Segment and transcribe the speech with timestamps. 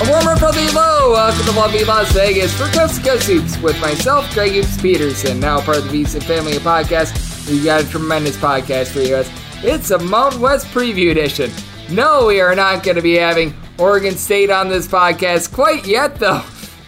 [0.00, 1.12] A warmer from uh, the low.
[1.12, 5.60] Welcome to lovely Las Vegas for Coast to Coast with myself, Greg Hoops Peterson, now
[5.60, 7.12] part of the VSiN family Podcast.
[7.12, 7.50] podcasts.
[7.50, 9.30] We got a tremendous podcast for you guys.
[9.62, 11.50] It's a Mountain West preview edition.
[11.90, 16.16] No, we are not going to be having Oregon State on this podcast quite yet,
[16.16, 16.42] though.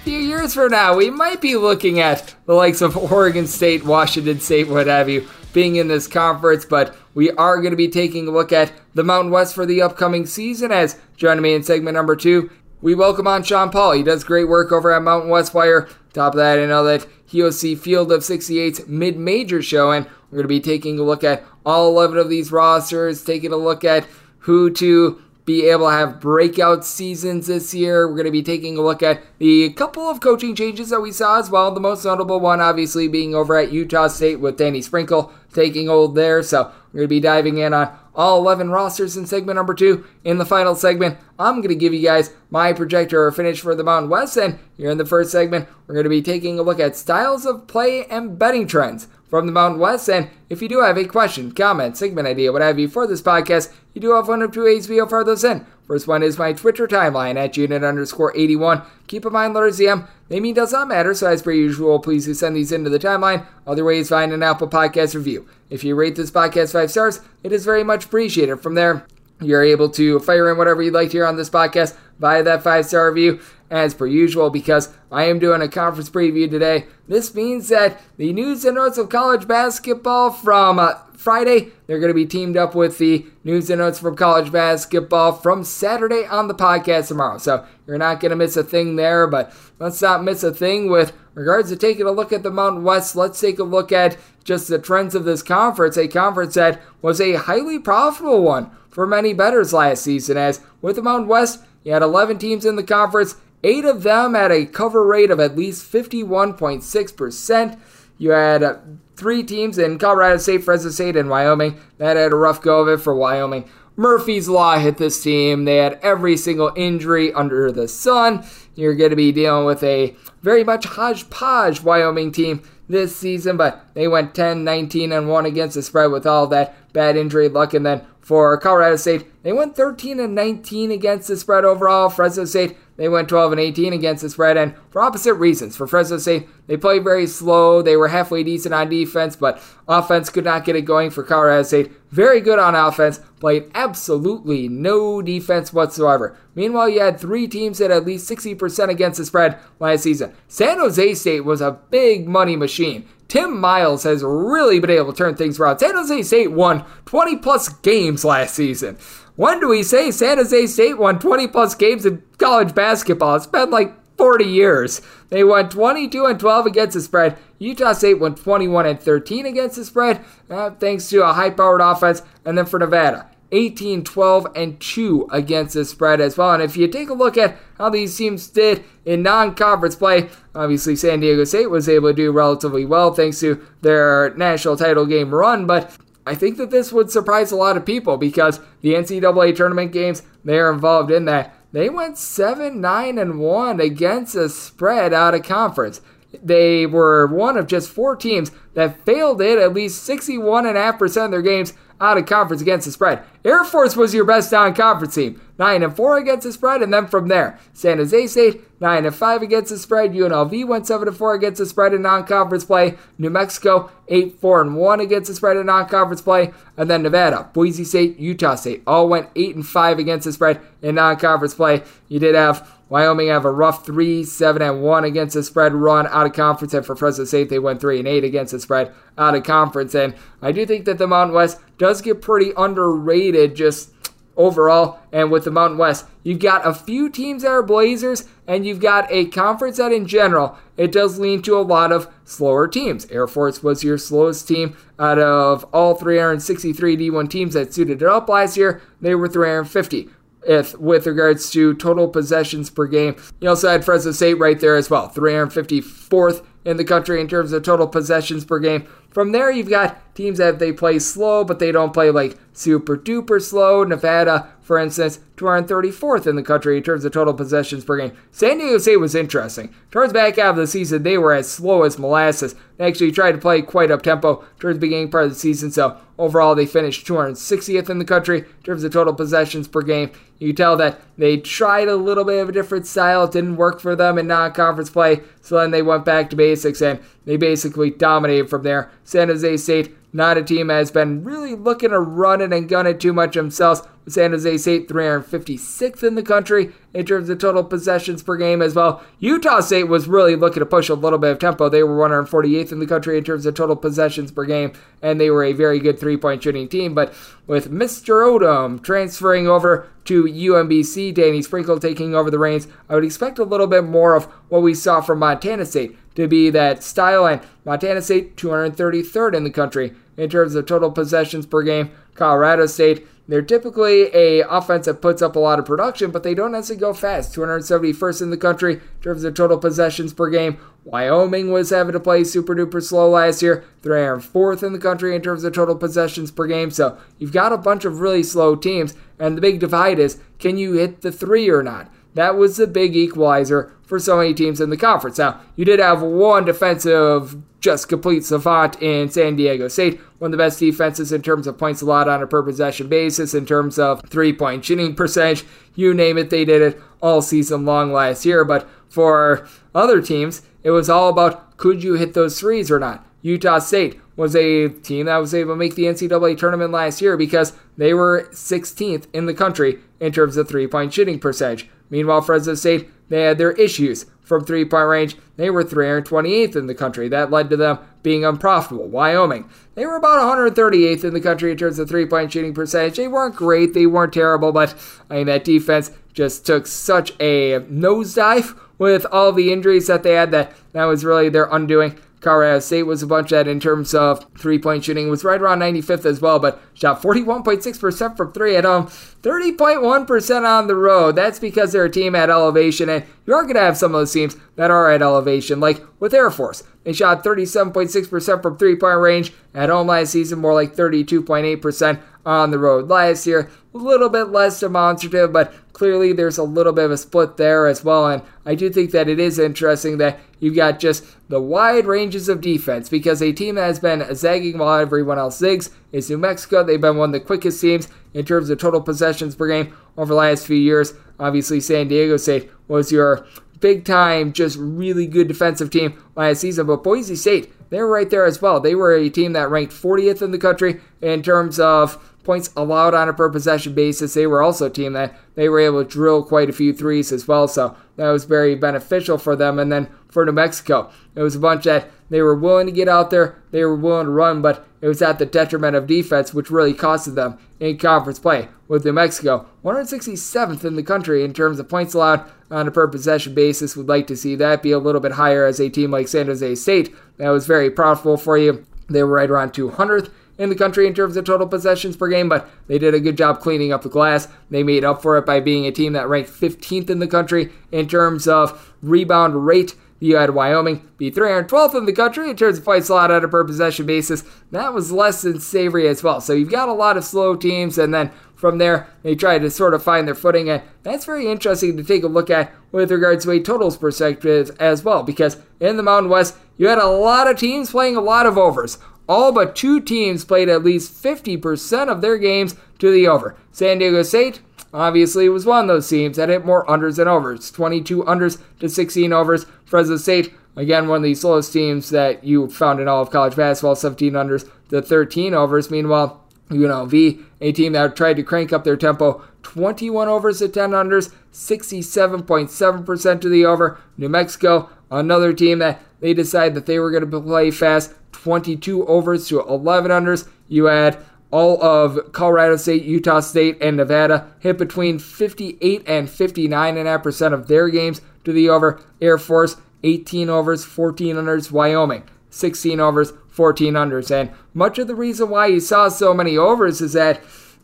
[0.05, 4.41] Few years from now, we might be looking at the likes of Oregon State, Washington
[4.41, 8.27] State, what have you, being in this conference, but we are going to be taking
[8.27, 10.73] a look at the Mountain West for the upcoming season.
[10.73, 12.51] As joining me in segment number two
[12.83, 13.93] we welcome on Sean Paul.
[13.93, 15.89] He does great work over at Mountain West Wire.
[16.13, 20.05] Top of that, I know that he'll see Field of 68's mid major show, and
[20.31, 23.57] we're going to be taking a look at all 11 of these rosters, taking a
[23.57, 24.05] look at
[24.41, 28.07] who to be able to have breakout seasons this year.
[28.07, 31.13] We're going to be taking a look at the couple of coaching changes that we
[31.13, 31.73] saw as well.
[31.73, 36.15] The most notable one, obviously, being over at Utah State with Danny Sprinkle taking hold
[36.15, 36.43] there.
[36.43, 40.05] So we're going to be diving in on all 11 rosters in segment number two.
[40.25, 43.75] In the final segment, I'm going to give you guys my projector or finish for
[43.75, 44.37] the Mountain West.
[44.37, 47.47] And here in the first segment, we're going to be taking a look at styles
[47.47, 50.11] of play and betting trends from the Mountain West.
[50.11, 53.23] And if you do have a question, comment, segment idea, what have you for this
[53.23, 55.67] podcast, you do have one of two ways we'll fire those in.
[55.93, 58.81] First one is my Twitter timeline at unit underscore 81.
[59.09, 62.33] Keep in mind, letters ZM, naming does not matter, so as per usual, please do
[62.33, 63.45] send these into the timeline.
[63.67, 65.47] Other ways, find an Apple Podcast review.
[65.69, 68.63] If you rate this podcast five stars, it is very much appreciated.
[68.63, 69.07] From there,
[69.43, 72.63] you're able to fire in whatever you'd like to hear on this podcast via that
[72.63, 76.87] five star review as per usual because I am doing a conference preview today.
[77.07, 82.11] This means that the news and notes of college basketball from uh, Friday, they're going
[82.11, 86.49] to be teamed up with the news and notes from college basketball from Saturday on
[86.49, 87.39] the podcast tomorrow.
[87.39, 90.91] So you're not going to miss a thing there, but let's not miss a thing
[90.91, 93.15] with regards to taking a look at the Mountain West.
[93.15, 97.21] Let's take a look at just the trends of this conference, a conference that was
[97.21, 101.93] a highly profitable one for many bettors last season, as with the Mountain West, you
[101.93, 105.57] had 11 teams in the conference, eight of them at a cover rate of at
[105.57, 107.81] least 51.6%.
[108.19, 112.61] You had three teams in Colorado State, Fresno State, and Wyoming that had a rough
[112.63, 113.69] go of it for Wyoming.
[113.97, 115.65] Murphy's Law hit this team.
[115.65, 118.45] They had every single injury under the sun.
[118.75, 123.87] You're going to be dealing with a very much hodgepodge Wyoming team this season, but
[123.95, 127.75] they went 10, 19, and 1 against the spread with all that bad injury luck.
[127.75, 132.09] And then for Colorado State, they went 13 and 19 against the spread overall.
[132.09, 135.77] Fresno State, they went 12 and 18 against the spread, and for opposite reasons.
[135.77, 137.83] For Fresno State, they played very slow.
[137.83, 141.63] They were halfway decent on defense, but offense could not get it going for Colorado
[141.63, 141.93] State.
[142.11, 146.37] Very good on offense, played absolutely no defense whatsoever.
[146.55, 150.35] Meanwhile, you had three teams that at least 60% against the spread last season.
[150.49, 153.09] San Jose State was a big money machine.
[153.33, 155.79] Tim Miles has really been able to turn things around.
[155.79, 158.99] San Jose State won 20 plus games last season.
[159.37, 163.37] When do we say San Jose State won 20 plus games in college basketball?
[163.37, 165.01] It's been like 40 years.
[165.31, 167.39] They won 22 and 12 against the spread.
[167.59, 171.81] Utah State won 21 and 13 against the spread, uh, thanks to a high powered
[171.81, 172.23] offense.
[172.45, 176.53] And then for Nevada, 18, 12, and 2 against the spread as well.
[176.53, 180.29] And if you take a look at how these teams did in non conference play,
[180.55, 185.07] obviously San Diego State was able to do relatively well thanks to their national title
[185.07, 185.67] game run.
[185.67, 185.97] But
[186.27, 190.23] I think that this would surprise a lot of people because the NCAA tournament games,
[190.45, 191.55] they're involved in that.
[191.73, 196.01] They went 7 9 and 1 against a spread out of conference.
[196.43, 201.43] They were one of just four teams that failed it at least 61.5% of their
[201.43, 203.23] games out of conference against the spread.
[203.45, 205.41] Air Force was your best non conference team.
[205.59, 209.15] 9 and 4 against the spread, and then from there, San Jose State 9 and
[209.15, 210.13] 5 against the spread.
[210.13, 212.99] UNLV went 7 and 4 against the spread in non-conference play.
[213.17, 217.49] New Mexico 8 4 and 1 against the spread in non-conference play, and then Nevada,
[217.53, 221.83] Boise State, Utah State all went 8 and 5 against the spread in non-conference play.
[222.09, 226.07] You did have Wyoming have a rough 3 7 and 1 against the spread run
[226.09, 228.93] out of conference, and for Fresno State they went 3 and 8 against the spread
[229.17, 229.95] out of conference.
[229.95, 233.95] And I do think that the Mountain West does get pretty underrated just
[234.37, 234.99] overall.
[235.11, 238.81] And with the Mountain West, you've got a few teams that are Blazers, and you've
[238.81, 243.07] got a conference that, in general, it does lean to a lot of slower teams.
[243.07, 248.09] Air Force was your slowest team out of all 363 D1 teams that suited it
[248.09, 248.83] up last year.
[249.01, 250.11] They were 350
[250.47, 253.17] if with regards to total possessions per game.
[253.41, 257.53] You also had Fresno State right there as well, 354th in the country in terms
[257.53, 258.87] of total possessions per game.
[259.13, 262.97] From there, you've got teams that they play slow, but they don't play like super
[262.97, 263.85] duper slow.
[263.85, 268.13] Nevada, for instance, 234th in the country in terms of total possessions per game.
[268.31, 269.75] San Diego State was interesting.
[269.91, 272.55] Towards back half of the season, they were as slow as molasses.
[272.77, 275.71] They actually tried to play quite up tempo towards the beginning part of the season,
[275.71, 280.11] so overall they finished 260th in the country in terms of total possessions per game.
[280.39, 283.25] You can tell that they tried a little bit of a different style.
[283.25, 286.37] It didn't work for them in non conference play, so then they went back to
[286.37, 288.91] basics and they basically dominated from there.
[289.05, 292.69] San Jose State, not a team that has been really looking to run it and
[292.69, 293.83] gun it too much themselves.
[294.09, 298.75] San Jose State 356th in the country in terms of total possessions per game as
[298.75, 299.03] well.
[299.19, 301.69] Utah State was really looking to push a little bit of tempo.
[301.69, 305.31] They were 148th in the country in terms of total possessions per game, and they
[305.31, 306.95] were a very good three point shooting team.
[306.95, 307.15] But
[307.47, 308.25] with Mr.
[308.27, 313.45] Odom transferring over to UMBC, Danny Sprinkle taking over the reins, I would expect a
[313.45, 317.27] little bit more of what we saw from Montana State to be that style.
[317.27, 321.91] And Montana State 233rd in the country in terms of total possessions per game.
[322.15, 326.35] Colorado State they're typically a offense that puts up a lot of production, but they
[326.35, 327.35] don't necessarily go fast.
[327.35, 330.59] 271st in the country in terms of total possessions per game.
[330.85, 333.65] Wyoming was having to play super duper slow last year.
[333.83, 336.73] They're fourth in the country in terms of total possessions per game.
[336.73, 340.59] So you've got a bunch of really slow teams, and the big divide is can
[340.59, 341.93] you hit the three or not?
[342.15, 345.19] That was the big equalizer for so many teams in the conference.
[345.19, 350.33] Now, you did have one defensive just complete savant in San Diego State, one of
[350.33, 353.79] the best defenses in terms of points allowed on a per possession basis, in terms
[353.79, 355.45] of three point shooting percentage,
[355.75, 358.45] you name it, they did it all season long last year.
[358.45, 363.07] But for other teams, it was all about could you hit those threes or not.
[363.23, 367.17] Utah State was a team that was able to make the NCAA tournament last year
[367.17, 371.69] because they were 16th in the country in terms of three point shooting percentage.
[371.89, 375.17] Meanwhile, Fresno State, they had their issues from three point range.
[375.37, 377.07] They were 328th in the country.
[377.09, 378.89] That led to them being unprofitable.
[378.89, 382.97] Wyoming, they were about 138th in the country in terms of three point shooting percentage.
[382.97, 384.75] They weren't great, they weren't terrible, but
[385.11, 390.15] I mean, that defense just took such a nosedive with all the injuries that they
[390.15, 391.99] had that that was really their undoing.
[392.23, 395.59] Colorado State was a bunch that, in terms of three point shooting, was right around
[395.59, 401.17] 95th as well, but shot 41.6% from three at home, 30.1% on the road.
[401.17, 404.01] That's because they're a team at elevation, and you are going to have some of
[404.01, 406.63] those teams that are at elevation, like with Air Force.
[406.85, 412.51] They shot 37.6% from three point range at home last season, more like 32.8% on
[412.51, 413.51] the road last year.
[413.75, 417.67] A little bit less demonstrative, but clearly there's a little bit of a split there
[417.67, 418.07] as well.
[418.07, 422.29] And I do think that it is interesting that you've got just the wide ranges
[422.29, 426.19] of defense because a team that has been zagging while everyone else zigs is New
[426.19, 426.63] Mexico.
[426.63, 430.15] They've been one of the quickest teams in terms of total possessions per game over
[430.15, 430.95] the last few years.
[431.19, 433.27] Obviously, San Diego State was your
[433.59, 438.09] big time, just really good defensive team last season, but Boise State, they were right
[438.09, 438.61] there as well.
[438.61, 442.95] They were a team that ranked 40th in the country in terms of points allowed
[442.95, 444.15] on a per possession basis.
[444.15, 447.13] They were also a team that they were able to drill quite a few threes
[447.13, 449.59] as well, so that was very beneficial for them.
[449.59, 452.89] And then for New Mexico, it was a bunch that they were willing to get
[452.89, 456.35] out there, they were willing to run, but it was at the detriment of defense,
[456.35, 458.49] which really costed them in conference play.
[458.69, 462.89] With New Mexico, 167th in the country in terms of points allowed on a per
[462.89, 463.77] possession basis.
[463.77, 466.27] Would like to see that be a little bit higher as a team like San
[466.27, 468.67] Jose State that was very profitable for you.
[468.89, 470.11] They were right around 200th
[470.43, 473.17] in the country in terms of total possessions per game, but they did a good
[473.17, 474.27] job cleaning up the glass.
[474.51, 477.51] They made up for it by being a team that ranked 15th in the country
[477.71, 479.77] in terms of rebound rate.
[480.01, 483.29] You had Wyoming be 312th in the country in terms of points allowed on a
[483.29, 484.25] per possession basis.
[484.51, 486.21] That was less than savory as well.
[486.21, 489.49] So you've got a lot of slow teams, and then from there, they try to
[489.49, 492.91] sort of find their footing, and that's very interesting to take a look at with
[492.91, 496.87] regards to a totals perspective as well, because in the Mountain West, you had a
[496.87, 498.79] lot of teams playing a lot of overs
[499.13, 503.37] all but two teams played at least 50% of their games to the over.
[503.51, 504.41] San Diego State
[504.73, 508.71] obviously was one of those teams that hit more unders than overs 22 unders to
[508.71, 509.45] 16 overs.
[509.67, 513.37] Fresno State, again, one of the slowest teams that you found in all of college
[513.37, 515.71] basketball, 17 unders to 13 overs.
[515.71, 520.71] Meanwhile, UNLV, a team that tried to crank up their tempo, 21 overs to 10
[520.71, 523.79] unders, 67.7% to the over.
[523.99, 528.87] New Mexico, another team that they decided that they were going to play fast, 22
[528.87, 530.29] overs to 11 unders.
[530.49, 530.99] You had
[531.31, 537.69] all of Colorado State, Utah State, and Nevada hit between 58 and 59.5% of their
[537.69, 538.81] games to the over.
[539.01, 541.51] Air Force, 18 overs, 14 unders.
[541.51, 544.11] Wyoming, 16 overs, 14 unders.
[544.11, 547.23] And much of the reason why you saw so many overs is that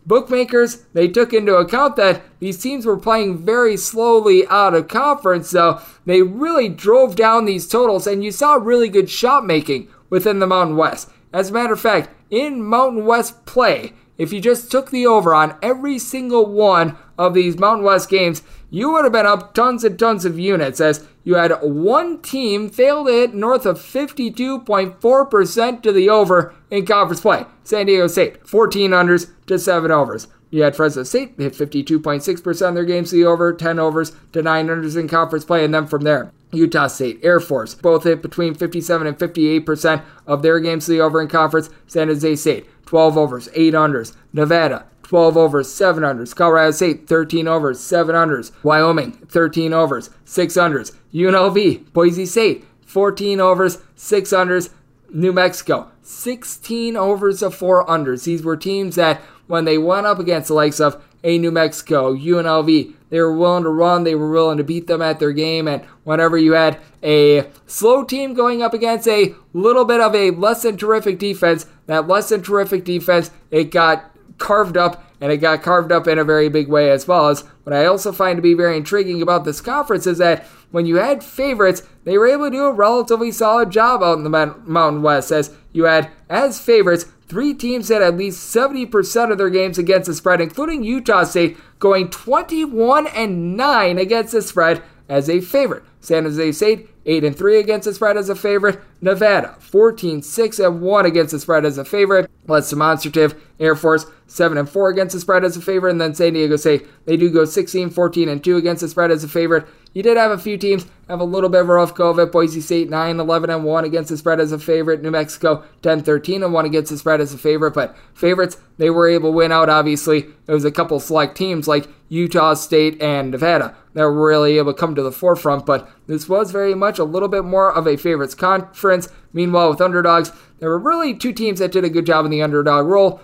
[0.09, 5.51] bookmakers they took into account that these teams were playing very slowly out of conference
[5.51, 10.39] so they really drove down these totals and you saw really good shot making within
[10.39, 11.11] the mountain west.
[11.33, 15.35] As a matter of fact in mountain west play if you just took the over
[15.35, 19.85] on every single one of these mountain west games you would have been up tons
[19.85, 25.83] and tons of units as you had one team fail to hit north of 52.4%
[25.83, 27.45] to the over in conference play.
[27.65, 30.29] San Diego State, 14 unders to 7 overs.
[30.51, 34.43] You had Fresno State hit 52.6% of their games to the over, 10 overs to
[34.43, 38.23] 9 unders in conference play, and then from there, Utah State, Air Force, both hit
[38.23, 41.69] between 57 and 58% of their games to the over in conference.
[41.87, 44.15] San Jose State, 12 overs, 8 unders.
[44.33, 46.37] Nevada, 12 overs, 7 unders.
[46.37, 48.53] Colorado State, 13 overs, 7 unders.
[48.63, 50.95] Wyoming, 13 overs, 6 unders.
[51.15, 54.69] UNLV, Boise State, 14 overs, 6 unders.
[55.11, 58.25] New Mexico, 16 overs of 4 unders.
[58.25, 62.15] These were teams that, when they went up against the likes of a New Mexico,
[62.15, 65.67] UNLV, they were willing to run, they were willing to beat them at their game.
[65.67, 70.33] And whenever you had a slow team going up against a little bit of a
[70.33, 75.39] less than terrific defense, that less than terrific defense, it got carved up and it
[75.39, 78.37] got carved up in a very big way as well as what I also find
[78.37, 82.29] to be very intriguing about this conference is that when you had favorites, they were
[82.29, 86.11] able to do a relatively solid job out in the Mountain West as you had
[86.29, 90.83] as favorites three teams had at least 70% of their games against the spread, including
[90.83, 95.85] Utah State going 21 and 9 against the spread as a favorite.
[96.01, 98.81] San Jose State 8 and 3 against the spread as a favorite.
[99.01, 102.31] Nevada 14 6 and 1 against the spread as a favorite.
[102.47, 103.35] Less demonstrative.
[103.59, 105.91] Air Force 7 and 4 against the spread as a favorite.
[105.91, 109.11] And then San Diego State, they do go 16 14 and 2 against the spread
[109.11, 109.67] as a favorite.
[109.95, 112.19] You did have a few teams have a little bit of a rough go of
[112.19, 112.31] it.
[112.31, 115.03] Boise State 9 11 and 1 against the spread as a favorite.
[115.03, 117.73] New Mexico 10 13 and 1 against the spread as a favorite.
[117.73, 120.27] But favorites, they were able to win out, obviously.
[120.47, 124.79] It was a couple select teams like Utah State and Nevada that really able to
[124.79, 125.67] come to the forefront.
[125.67, 129.09] But this was very much a little bit more of a favorites conference.
[129.33, 132.43] Meanwhile, with underdogs, there were really two teams that did a good job in the
[132.43, 133.21] underdog role.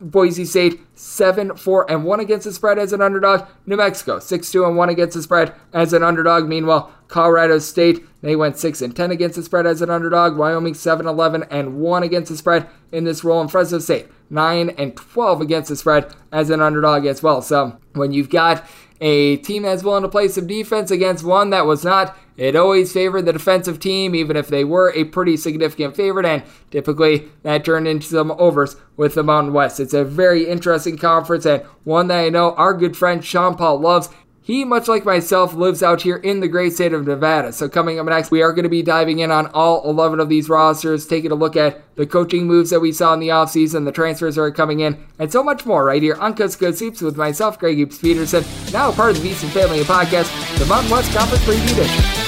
[0.00, 3.46] Boise State 7 4 and 1 against the spread as an underdog.
[3.66, 6.48] New Mexico 6 2 and 1 against the spread as an underdog.
[6.48, 10.36] Meanwhile, Colorado State they went 6 and 10 against the spread as an underdog.
[10.36, 13.40] Wyoming 7 11 and 1 against the spread in this role.
[13.40, 17.42] And Fresno State 9 and 12 against the spread as an underdog as well.
[17.42, 18.64] So when you've got
[19.00, 22.16] a team that's willing to play some defense against one that was not.
[22.36, 26.44] It always favored the defensive team, even if they were a pretty significant favorite, and
[26.70, 29.80] typically that turned into some overs with the Mountain West.
[29.80, 33.80] It's a very interesting conference and one that I know our good friend Sean Paul
[33.80, 34.08] loves.
[34.48, 37.52] He, much like myself, lives out here in the great state of Nevada.
[37.52, 40.30] So, coming up next, we are going to be diving in on all 11 of
[40.30, 43.84] these rosters, taking a look at the coaching moves that we saw in the offseason,
[43.84, 46.64] the transfers that are coming in, and so much more right here on Coast to
[46.64, 50.64] Coast Hoops with myself, Greg Eaps Peterson, now part of the VSiN Family Podcast, the
[50.64, 52.27] Mountain West Conference Preview Edition.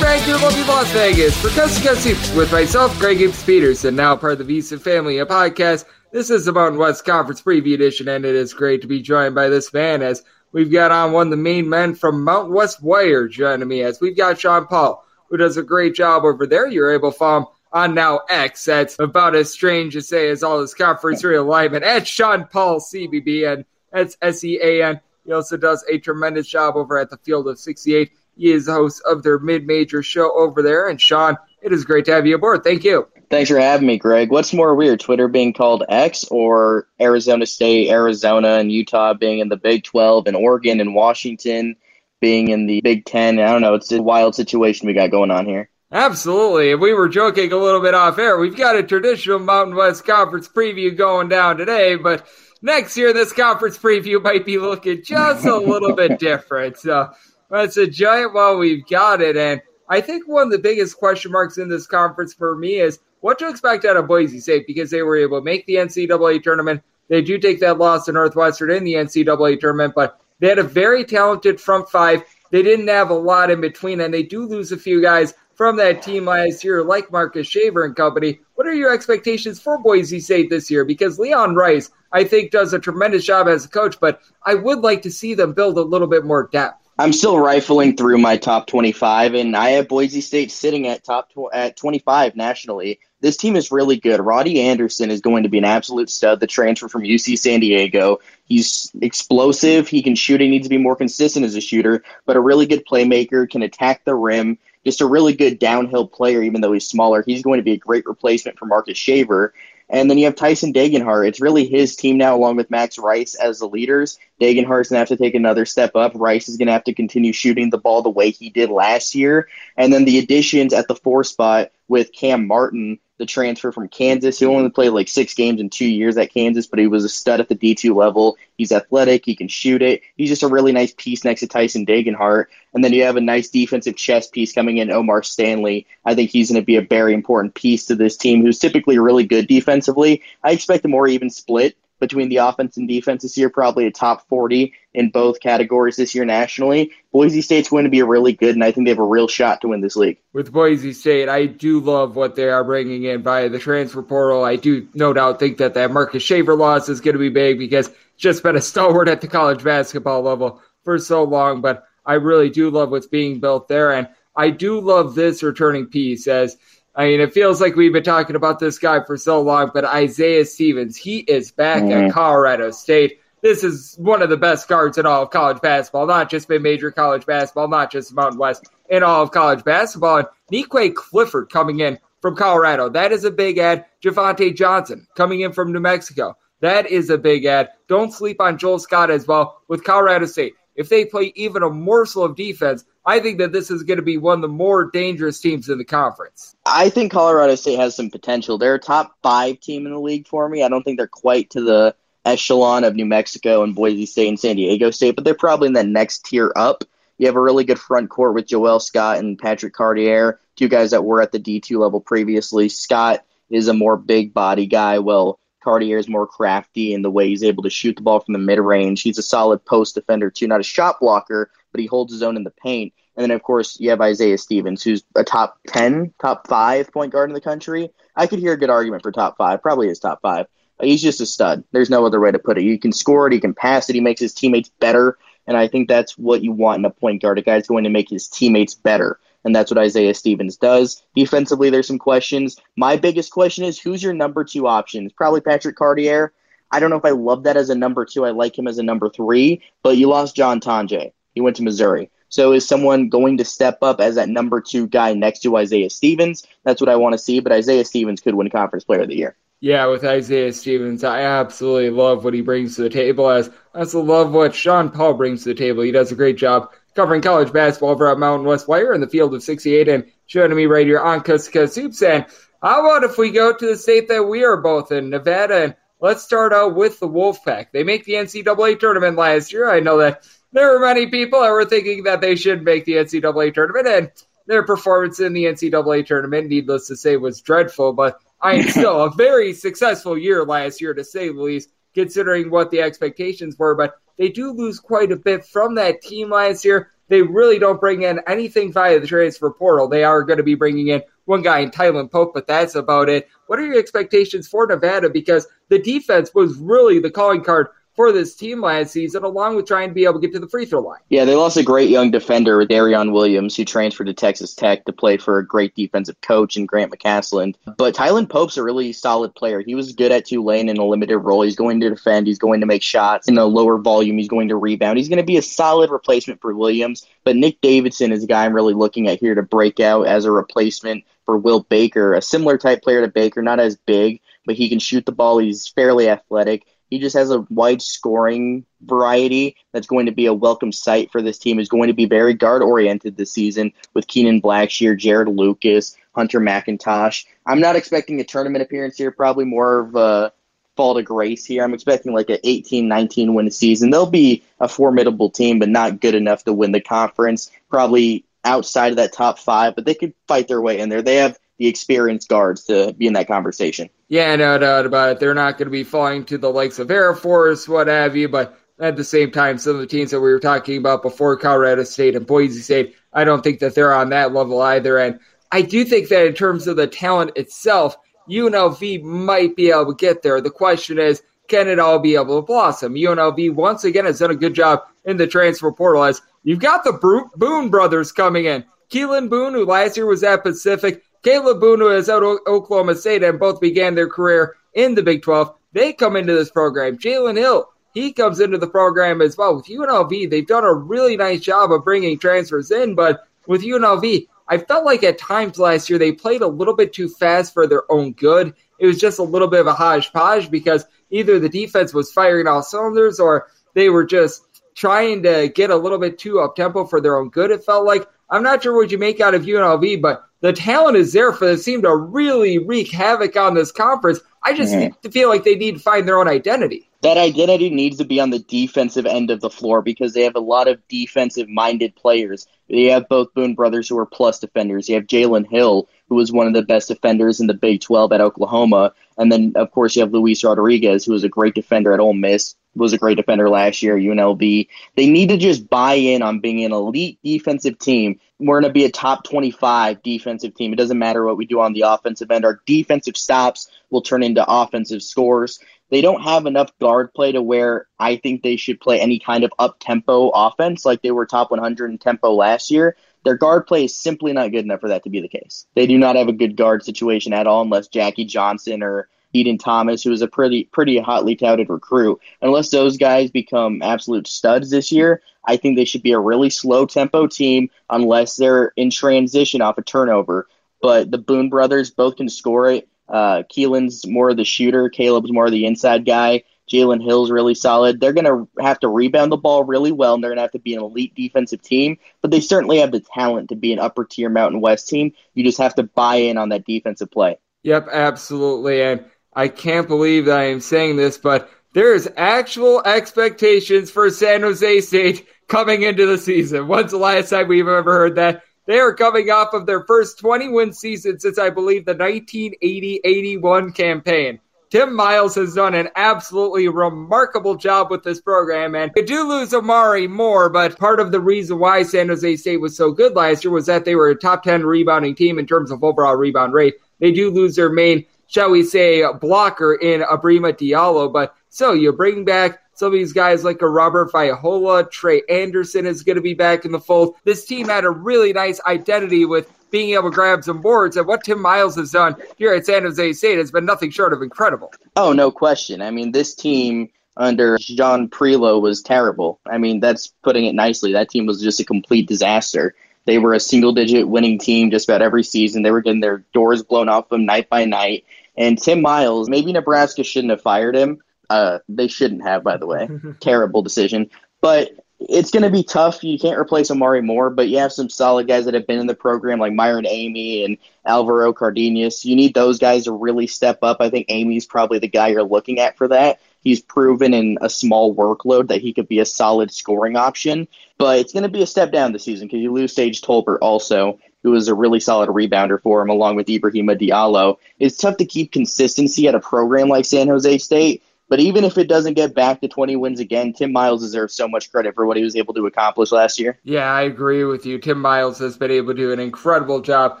[0.30, 4.46] In lovely Las Vegas for Coast to with myself, Greg Gibbs Peterson, now part of
[4.46, 5.86] the VSiN family, a podcast.
[6.12, 9.34] This is the Mountain West Conference Preview Edition, and it is great to be joined
[9.34, 10.22] by this man as
[10.52, 14.00] we've got on one of the main men from Mountain West Wire joining me as
[14.00, 16.68] we've got Sean Paul, who does a great job over there.
[16.68, 18.64] You're able to follow him on now X.
[18.66, 23.52] That's about as strange to say as all his conference realignment at Sean Paul CBB,
[23.52, 25.00] and that's S E A N.
[25.26, 28.72] He also does a tremendous job over at the Field of 68 he is the
[28.72, 30.88] host of their mid major show over there.
[30.88, 32.64] And Sean, it is great to have you aboard.
[32.64, 33.06] Thank you.
[33.28, 34.30] Thanks for having me, Greg.
[34.30, 39.50] What's more weird, Twitter being called X or Arizona State, Arizona, and Utah being in
[39.50, 41.76] the Big 12, and Oregon and Washington
[42.20, 43.38] being in the Big 10?
[43.38, 43.74] I don't know.
[43.74, 45.68] It's a wild situation we got going on here.
[45.92, 46.72] Absolutely.
[46.72, 48.38] And we were joking a little bit off air.
[48.38, 52.26] We've got a traditional Mountain West Conference preview going down today, but
[52.62, 56.78] next year this conference preview might be looking just a little bit different.
[56.78, 57.10] So
[57.52, 59.36] it's a giant while we've got it.
[59.36, 63.00] And I think one of the biggest question marks in this conference for me is
[63.20, 66.42] what to expect out of Boise State because they were able to make the NCAA
[66.42, 66.82] tournament.
[67.08, 70.64] They do take that loss to Northwestern in the NCAA tournament, but they had a
[70.64, 72.22] very talented front five.
[72.50, 75.76] They didn't have a lot in between, and they do lose a few guys from
[75.76, 78.40] that team last year, like Marcus Shaver and company.
[78.54, 80.84] What are your expectations for Boise State this year?
[80.84, 84.80] Because Leon Rice, I think, does a tremendous job as a coach, but I would
[84.80, 86.88] like to see them build a little bit more depth.
[87.00, 91.30] I'm still rifling through my top 25, and I have Boise State sitting at top
[91.32, 93.00] tw- at 25 nationally.
[93.22, 94.20] This team is really good.
[94.20, 96.40] Roddie Anderson is going to be an absolute stud.
[96.40, 98.18] The transfer from UC San Diego.
[98.44, 99.88] He's explosive.
[99.88, 100.42] He can shoot.
[100.42, 103.48] He needs to be more consistent as a shooter, but a really good playmaker.
[103.48, 104.58] Can attack the rim.
[104.84, 107.22] Just a really good downhill player, even though he's smaller.
[107.26, 109.54] He's going to be a great replacement for Marcus Shaver.
[109.92, 111.26] And then you have Tyson Degenhart.
[111.26, 114.18] It's really his team now, along with Max Rice as the leaders.
[114.40, 116.12] Degenhart's going to have to take another step up.
[116.14, 119.14] Rice is going to have to continue shooting the ball the way he did last
[119.14, 119.48] year.
[119.76, 124.38] And then the additions at the four spot with Cam Martin the transfer from Kansas.
[124.38, 127.08] He only played like six games in two years at Kansas, but he was a
[127.08, 128.38] stud at the D2 level.
[128.56, 129.26] He's athletic.
[129.26, 130.00] He can shoot it.
[130.16, 132.46] He's just a really nice piece next to Tyson Degenhart.
[132.72, 135.86] And then you have a nice defensive chess piece coming in, O'Mar Stanley.
[136.04, 138.98] I think he's going to be a very important piece to this team, who's typically
[138.98, 140.22] really good defensively.
[140.42, 143.92] I expect a more even split between the offense and defense this year, probably a
[143.92, 146.90] top 40 in both categories this year nationally.
[147.12, 149.60] Boise State's going to be really good, and I think they have a real shot
[149.60, 150.18] to win this league.
[150.32, 154.42] With Boise State, I do love what they are bringing in via the transfer portal.
[154.42, 157.58] I do no doubt think that that Marcus Shaver loss is going to be big
[157.58, 161.60] because just been a stalwart at the college basketball level for so long.
[161.60, 165.86] But I really do love what's being built there, and I do love this returning
[165.86, 166.56] piece as–
[166.94, 169.84] I mean, it feels like we've been talking about this guy for so long, but
[169.84, 172.06] Isaiah Stevens, he is back mm-hmm.
[172.06, 173.20] at Colorado State.
[173.42, 176.90] This is one of the best guards in all of college basketball, not just mid-major
[176.90, 180.18] college basketball, not just Mountain West, in all of college basketball.
[180.18, 182.90] And Nique Clifford coming in from Colorado.
[182.90, 183.86] That is a big ad.
[184.04, 186.36] Javonte Johnson coming in from New Mexico.
[186.60, 187.70] That is a big ad.
[187.88, 190.54] Don't sleep on Joel Scott as well with Colorado State.
[190.80, 194.02] If they play even a morsel of defense, I think that this is going to
[194.02, 196.56] be one of the more dangerous teams in the conference.
[196.64, 198.56] I think Colorado State has some potential.
[198.56, 200.62] They're a top five team in the league for me.
[200.62, 204.40] I don't think they're quite to the echelon of New Mexico and Boise State and
[204.40, 206.82] San Diego State, but they're probably in the next tier up.
[207.18, 210.92] You have a really good front court with Joel Scott and Patrick Cartier, two guys
[210.92, 212.70] that were at the D2 level previously.
[212.70, 214.98] Scott is a more big body guy.
[214.98, 218.32] Well, Cartier is more crafty in the way he's able to shoot the ball from
[218.32, 219.02] the mid range.
[219.02, 220.46] He's a solid post defender, too.
[220.46, 222.92] Not a shot blocker, but he holds his own in the paint.
[223.16, 227.12] And then, of course, you have Isaiah Stevens, who's a top 10, top five point
[227.12, 227.90] guard in the country.
[228.16, 230.46] I could hear a good argument for top five, probably his top five.
[230.80, 231.64] He's just a stud.
[231.72, 232.62] There's no other way to put it.
[232.62, 235.18] He can score it, he can pass it, he makes his teammates better.
[235.46, 237.38] And I think that's what you want in a point guard.
[237.38, 239.18] A guy's going to make his teammates better.
[239.44, 241.02] And that's what Isaiah Stevens does.
[241.14, 242.58] Defensively, there's some questions.
[242.76, 245.10] My biggest question is who's your number two option?
[245.16, 246.32] Probably Patrick Cartier.
[246.70, 248.24] I don't know if I love that as a number two.
[248.24, 251.12] I like him as a number three, but you lost John Tonje.
[251.34, 252.10] He went to Missouri.
[252.28, 255.90] So is someone going to step up as that number two guy next to Isaiah
[255.90, 256.46] Stevens?
[256.64, 257.40] That's what I want to see.
[257.40, 259.36] But Isaiah Stevens could win Conference Player of the Year.
[259.62, 263.28] Yeah, with Isaiah Stevens, I absolutely love what he brings to the table.
[263.28, 265.82] As I also love what Sean Paul brings to the table.
[265.82, 269.08] He does a great job covering college basketball over at Mountain West Wire in the
[269.08, 272.02] field of 68 and joining me right here on Coast Hoops.
[272.02, 272.26] And
[272.62, 275.76] how about if we go to the state that we are both in, Nevada, and
[276.00, 277.68] let's start out with the Wolfpack.
[277.72, 279.70] They make the NCAA tournament last year.
[279.70, 282.94] I know that there were many people that were thinking that they should make the
[282.94, 284.10] NCAA tournament, and
[284.46, 287.92] their performance in the NCAA tournament, needless to say, was dreadful.
[287.92, 292.50] But I am still a very successful year last year, to say the least, considering
[292.50, 293.74] what the expectations were.
[293.74, 296.90] But they do lose quite a bit from that team last year.
[297.08, 299.88] They really don't bring in anything via the transfer portal.
[299.88, 303.08] They are going to be bringing in one guy in Tylan Pope, but that's about
[303.08, 303.28] it.
[303.46, 305.10] What are your expectations for Nevada?
[305.10, 309.66] Because the defense was really the calling card for this team last season, along with
[309.66, 311.00] trying to be able to get to the free throw line.
[311.08, 314.92] Yeah, they lost a great young defender, Darrion Williams, who transferred to Texas Tech to
[314.92, 317.56] play for a great defensive coach in Grant McCasland.
[317.76, 319.60] But Tylan Pope's a really solid player.
[319.60, 321.42] He was good at Tulane in a limited role.
[321.42, 324.48] He's going to defend, he's going to make shots in a lower volume, he's going
[324.48, 324.98] to rebound.
[324.98, 327.06] He's going to be a solid replacement for Williams.
[327.24, 330.24] But Nick Davidson is a guy I'm really looking at here to break out as
[330.24, 334.56] a replacement for Will Baker, a similar type player to Baker, not as big, but
[334.56, 335.38] he can shoot the ball.
[335.38, 336.66] He's fairly athletic.
[336.90, 341.22] He just has a wide scoring variety that's going to be a welcome sight for
[341.22, 341.58] this team.
[341.58, 346.40] Is going to be very guard oriented this season with Kenan Blackshear, Jarod Lucas, Hunter
[346.40, 347.24] McIntosh.
[347.46, 349.10] I'm not expecting a tournament appearance here.
[349.12, 350.32] Probably more of a
[350.76, 351.62] fall to grace here.
[351.62, 353.90] I'm expecting like an 18, 19 win season.
[353.90, 357.50] They'll be a formidable team, but not good enough to win the conference.
[357.68, 361.02] Probably outside of that top five, but they could fight their way in there.
[361.02, 363.90] They have the experienced guards to be in that conversation.
[364.08, 365.20] Yeah, no doubt about it.
[365.20, 368.30] They're not going to be falling to the likes of Air Force, what have you,
[368.30, 371.36] but at the same time, some of the teams that we were talking about before,
[371.36, 374.96] Colorado State and Boise State, I don't think that they're on that level either.
[374.96, 375.20] And
[375.52, 377.94] I do think that in terms of the talent itself,
[378.26, 380.40] UNLV might be able to get there.
[380.40, 382.94] The question is, can it all be able to blossom?
[382.94, 386.84] UNLV once again has done a good job in the transfer portal as you've got
[386.84, 388.64] the Boone brothers coming in.
[388.88, 393.22] Keylan Boone, who last year was at Pacific, Kalib Boone is out of Oklahoma State
[393.22, 395.54] and both began their career in the Big 12.
[395.72, 396.96] They come into this program.
[396.96, 399.56] Jalen Hill, he comes into the program as well.
[399.56, 404.28] With UNLV, they've done a really nice job of bringing transfers in, but with UNLV,
[404.48, 407.66] I felt like at times last year they played a little bit too fast for
[407.66, 408.54] their own good.
[408.78, 412.46] It was just a little bit of a hodgepodge because either the defense was firing
[412.46, 414.42] all cylinders or they were just
[414.74, 417.50] trying to get a little bit too up tempo for their own good.
[417.50, 420.96] It felt like I'm not sure what you make out of UNLV, but the talent
[420.96, 424.20] is there for the team to really wreak havoc on this conference.
[424.42, 425.10] I just mm-hmm.
[425.10, 426.88] feel like they need to find their own identity.
[427.02, 430.36] That identity needs to be on the defensive end of the floor because they have
[430.36, 432.46] a lot of defensive minded players.
[432.68, 434.88] They have both Boone brothers who are plus defenders.
[434.88, 438.12] You have Jalen Hill, who was one of the best defenders in the Big 12
[438.12, 438.92] at Oklahoma.
[439.16, 442.14] And then, of course, you have Luis Rodriguez, who was a great defender at Ole
[442.14, 444.68] Miss, was a great defender last year, UNLV.
[444.96, 448.74] They need to just buy in on being an elite defensive team we're going to
[448.74, 450.72] be a top 25 defensive team.
[450.72, 452.44] It doesn't matter what we do on the offensive end.
[452.44, 455.60] Our defensive stops will turn into offensive scores.
[455.90, 459.44] They don't have enough guard play to where I think they should play any kind
[459.44, 462.96] of up tempo offense like they were top 100 in tempo last year.
[463.24, 465.66] Their guard play is simply not good enough for that to be the case.
[465.74, 469.58] They do not have a good guard situation at all unless Jackie Johnson or Dedan
[469.58, 472.20] Thomas, who is a pretty pretty hotly touted recruit.
[472.42, 476.50] Unless those guys become absolute studs this year, I think they should be a really
[476.50, 480.48] slow tempo team unless they're in transition off a turnover.
[480.82, 482.88] But the Boone brothers both can score it.
[483.08, 484.88] Uh, Keylan's more of the shooter.
[484.88, 486.44] Kalib's more of the inside guy.
[486.70, 488.00] Jalen Hill's really solid.
[488.00, 490.52] They're going to have to rebound the ball really well, and they're going to have
[490.52, 491.98] to be an elite defensive team.
[492.22, 495.12] But they certainly have the talent to be an upper tier Mountain West team.
[495.34, 497.38] You just have to buy in on that defensive play.
[497.64, 498.82] Yep, absolutely.
[498.82, 504.42] And I can't believe that I am saying this, but there's actual expectations for San
[504.42, 506.66] Jose State coming into the season.
[506.66, 508.42] When's the last time we've ever heard that?
[508.66, 513.00] They are coming off of their first 20 win season since I believe the 1980
[513.04, 514.40] 81 campaign.
[514.70, 519.52] Tim Miles has done an absolutely remarkable job with this program, and they do lose
[519.52, 523.42] Omari Moore, but part of the reason why San Jose State was so good last
[523.42, 526.52] year was that they were a top 10 rebounding team in terms of overall rebound
[526.52, 526.74] rate.
[527.00, 531.92] They do lose their main, shall we say, blocker in Ibrahima Diallo, but so you
[531.92, 536.22] bring back some of these guys like a Robert Vaihola, Trey Anderson is going to
[536.22, 537.16] be back in the fold.
[537.24, 540.96] This team had a really nice identity with being able to grab some boards.
[540.96, 544.12] And what Tim Miles has done here at San Jose State has been nothing short
[544.12, 544.72] of incredible.
[544.96, 545.82] Oh, no question.
[545.82, 549.40] I mean, this team under Jean Prioleau was terrible.
[549.46, 550.92] I mean, that's putting it nicely.
[550.92, 552.74] That team was just a complete disaster.
[553.04, 555.62] They were a single digit winning team just about every season.
[555.62, 558.04] They were getting their doors blown off them night by night.
[558.36, 561.02] And Tim Miles, maybe Nebraska shouldn't have fired him.
[561.28, 562.88] Uh, they shouldn't have, by the way.
[563.20, 564.10] Terrible decision.
[564.40, 566.04] But it's going to be tough.
[566.04, 568.86] You can't replace Omari Moore, but you have some solid guys that have been in
[568.86, 572.04] the program, like Myron Amey and Alvaro Cardenas.
[572.04, 573.78] You need those guys to really step up.
[573.80, 576.20] I think Amey's probably the guy you're looking at for that.
[576.42, 580.98] He's proven in a small workload that he could be a solid scoring option, but
[580.98, 583.98] it's going to be a step down this season because you lose Sage Tolbert also,
[584.22, 587.38] who was a really solid rebounder for him, along with Ibrahima Diallo.
[587.58, 591.58] It's tough to keep consistency at a program like San Jose State but even if
[591.58, 594.86] it doesn't get back to 20 wins again, Tim Miles deserves so much credit for
[594.86, 596.38] what he was able to accomplish last year.
[596.44, 597.58] Yeah, I agree with you.
[597.58, 600.00] Tim Miles has been able to do an incredible job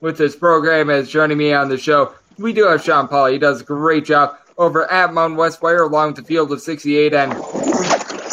[0.00, 2.12] with this program as joining me on the show.
[2.38, 3.26] We do have Sean Paul.
[3.26, 7.14] He does a great job over at Mount Westwire along the field of 68.
[7.14, 7.32] And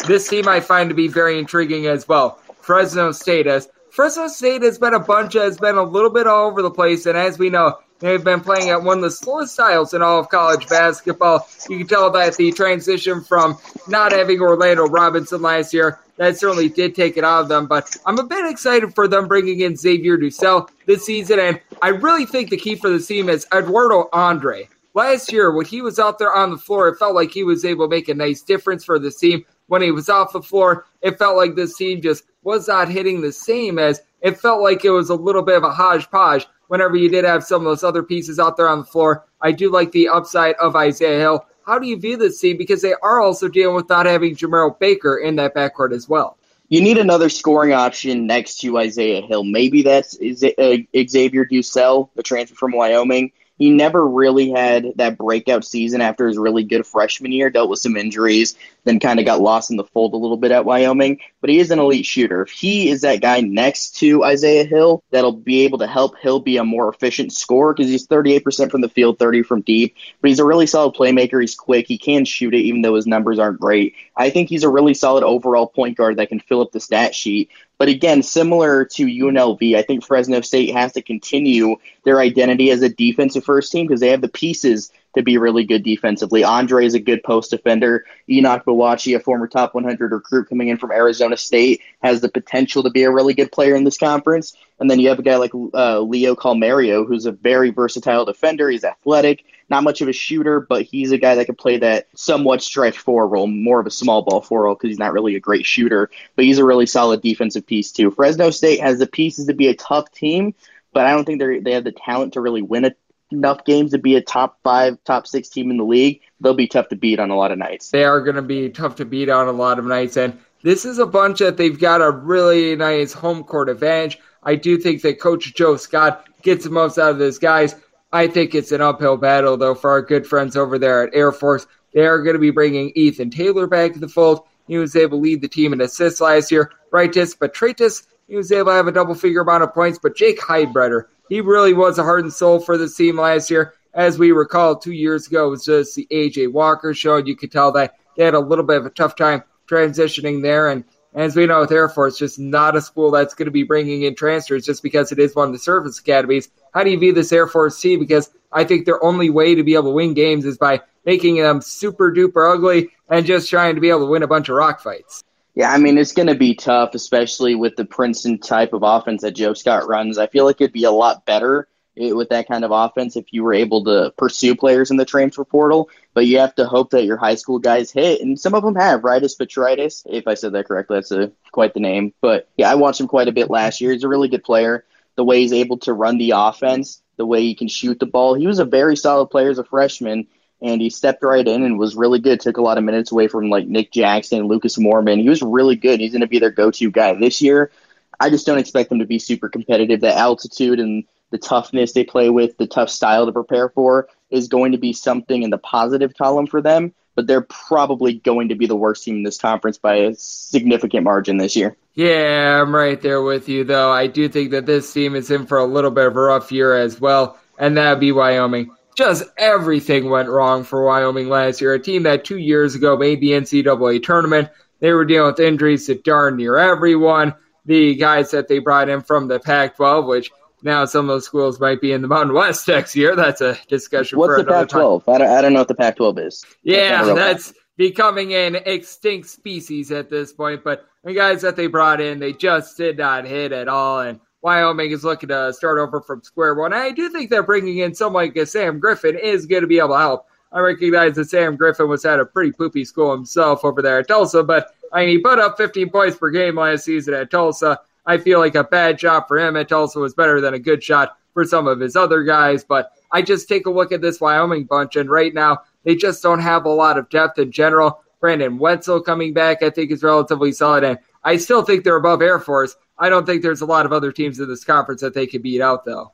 [0.08, 2.40] this team I find to be very intriguing as well.
[2.60, 3.68] Fresno State has
[3.98, 7.04] Fresno State has been a bunch, has been a little bit all over the place,
[7.04, 10.20] and as we know, They've been playing at one of the slowest styles in all
[10.20, 11.48] of college basketball.
[11.68, 13.58] You can tell that the transition from
[13.88, 17.66] not having Orlando Robinson last year, that certainly did take it out of them.
[17.66, 21.40] But I'm a bit excited for them bringing in Xavier DuSell this season.
[21.40, 24.68] And I really think the key for the team is Eduardo Andre.
[24.94, 27.64] Last year, when he was out there on the floor, it felt like he was
[27.64, 29.44] able to make a nice difference for the team.
[29.66, 33.20] When he was off the floor, it felt like this team just was not hitting
[33.20, 36.96] the same as it felt like it was a little bit of a hodgepodge whenever
[36.96, 39.26] you did have some of those other pieces out there on the floor.
[39.42, 41.46] I do like the upside of Isaiah Hill.
[41.66, 42.56] How do you view this team?
[42.56, 46.38] Because they are also dealing with not having Jemarl Baker in that backcourt as well.
[46.70, 49.44] You need another scoring option next to Isaiah Hill.
[49.44, 55.64] Maybe that's uh, Xavier DuSell, the transfer from Wyoming he never really had that breakout
[55.64, 59.40] season after his really good freshman year, dealt with some injuries, then kind of got
[59.40, 61.18] lost in the fold a little bit at Wyoming.
[61.40, 62.42] But he is an elite shooter.
[62.42, 66.40] If he is that guy next to Isaiah Hill, that'll be able to help Hill
[66.40, 69.96] be a more efficient scorer because he's 38% from the field, 30 from deep.
[70.20, 71.40] But he's a really solid playmaker.
[71.40, 71.86] He's quick.
[71.88, 73.94] He can shoot it, even though his numbers aren't great.
[74.16, 77.14] I think he's a really solid overall point guard that can fill up the stat
[77.14, 77.50] sheet.
[77.78, 82.82] But again, similar to UNLV, I think Fresno State has to continue their identity as
[82.82, 86.42] a defensive first team because they have the pieces to be really good defensively.
[86.44, 88.04] Andre is a good post defender.
[88.28, 92.82] Enoch Boakye, a former top 100 recruit coming in from Arizona State, has the potential
[92.82, 94.54] to be a really good player in this conference.
[94.80, 98.68] And then you have a guy like uh, Leo Colimerio, who's a very versatile defender.
[98.68, 102.08] He's athletic, not much of a shooter, but he's a guy that can play that
[102.14, 105.36] somewhat stretch four role, more of a small ball four role because he's not really
[105.36, 108.10] a great shooter, but he's a really solid defensive piece too.
[108.10, 110.54] Fresno State has the pieces to be a tough team,
[110.92, 112.94] but I don't think they they have the talent to really win a
[113.30, 116.66] enough games to be a top five, top six team in the league, they'll be
[116.66, 117.90] tough to beat on a lot of nights.
[117.90, 120.16] They are going to be tough to beat on a lot of nights.
[120.16, 124.18] And this is a bunch that they've got a really nice home court advantage.
[124.42, 127.74] I do think that Coach Joe Scott gets the most out of this guys.
[128.12, 131.32] I think it's an uphill battle, though, for our good friends over there at Air
[131.32, 131.66] Force.
[131.92, 134.40] They are going to be bringing Ethan Taylor back to the fold.
[134.66, 136.72] He was able to lead the team in assists last year.
[136.92, 139.98] Rytis, but Traitus, he was able to have a double figure amount of points.
[140.02, 143.74] But Jake Heidbreder, he really was a heart and soul for the team last year.
[143.94, 147.16] As we recall, two years ago, it was just the AJ Walker show.
[147.16, 150.42] And you could tell that they had a little bit of a tough time transitioning
[150.42, 150.68] there.
[150.68, 150.84] And
[151.18, 154.02] as we know with Air Force, just not a school that's going to be bringing
[154.02, 156.48] in transfers just because it is one of the service academies.
[156.72, 157.98] How do you view this Air Force team?
[157.98, 161.36] Because I think their only way to be able to win games is by making
[161.36, 164.56] them super duper ugly and just trying to be able to win a bunch of
[164.56, 165.24] rock fights.
[165.54, 169.22] Yeah, I mean, it's going to be tough, especially with the Princeton type of offense
[169.22, 170.18] that Joe Scott runs.
[170.18, 171.66] I feel like it'd be a lot better
[171.98, 175.44] with that kind of offense if you were able to pursue players in the transfer
[175.44, 175.90] portal.
[176.14, 178.74] But you have to hope that your high school guys hit, and some of them
[178.74, 179.02] have.
[179.02, 182.12] Rytis Petraitis, if I said that correctly, that's a, quite the name.
[182.20, 183.92] But yeah, I watched him quite a bit last year.
[183.92, 184.84] He's a really good player.
[185.16, 188.34] The way he's able to run the offense, the way he can shoot the ball.
[188.34, 190.28] He was a very solid player as a freshman
[190.60, 192.40] and he stepped right in and was really good.
[192.40, 195.20] Took a lot of minutes away from like Nick Jackson, Lucas Moerman.
[195.20, 196.00] He was really good.
[196.00, 197.70] He's going to be their go-to guy this year.
[198.18, 200.00] I just don't expect them to be super competitive.
[200.00, 204.48] The altitude and the toughness they play with, the tough style to prepare for, is
[204.48, 206.94] going to be something in the positive column for them.
[207.14, 211.02] But they're probably going to be the worst team in this conference by a significant
[211.02, 211.76] margin this year.
[211.94, 213.90] Yeah, I'm right there with you, though.
[213.90, 216.52] I do think that this team is in for a little bit of a rough
[216.52, 218.70] year as well, and that would be Wyoming.
[218.96, 221.74] Just everything went wrong for Wyoming last year.
[221.74, 224.48] A team that two years ago made the NCAA tournament.
[224.78, 227.34] They were dealing with injuries to darn near everyone.
[227.64, 230.30] The guys that they brought in from the Pac 12, which
[230.62, 233.14] now some of those schools might be in the Mountain West next year.
[233.14, 235.02] That's a discussion What's for the Pac-12?
[235.08, 236.44] I don't, I don't know what the Pac-12 is.
[236.62, 240.64] Yeah, that's becoming an extinct species at this point.
[240.64, 244.00] But the guys that they brought in, they just did not hit at all.
[244.00, 246.72] And Wyoming is looking to start over from square one.
[246.72, 249.90] I do think that bringing in someone like Sam Griffin is going to be able
[249.90, 250.26] to help.
[250.50, 254.08] I recognize that Sam Griffin was at a pretty poopy school himself over there at
[254.08, 257.78] Tulsa, but I mean, he put up 15 points per game last season at Tulsa.
[258.08, 260.82] I feel like a bad shot for him It also was better than a good
[260.82, 262.64] shot for some of his other guys.
[262.64, 266.22] But I just take a look at this Wyoming bunch, and right now they just
[266.22, 268.02] don't have a lot of depth in general.
[268.20, 272.22] Brendan Wenzel coming back, I think, is relatively solid, and I still think they're above
[272.22, 272.74] Air Force.
[272.98, 275.42] I don't think there's a lot of other teams in this conference that they could
[275.42, 276.12] beat out, though.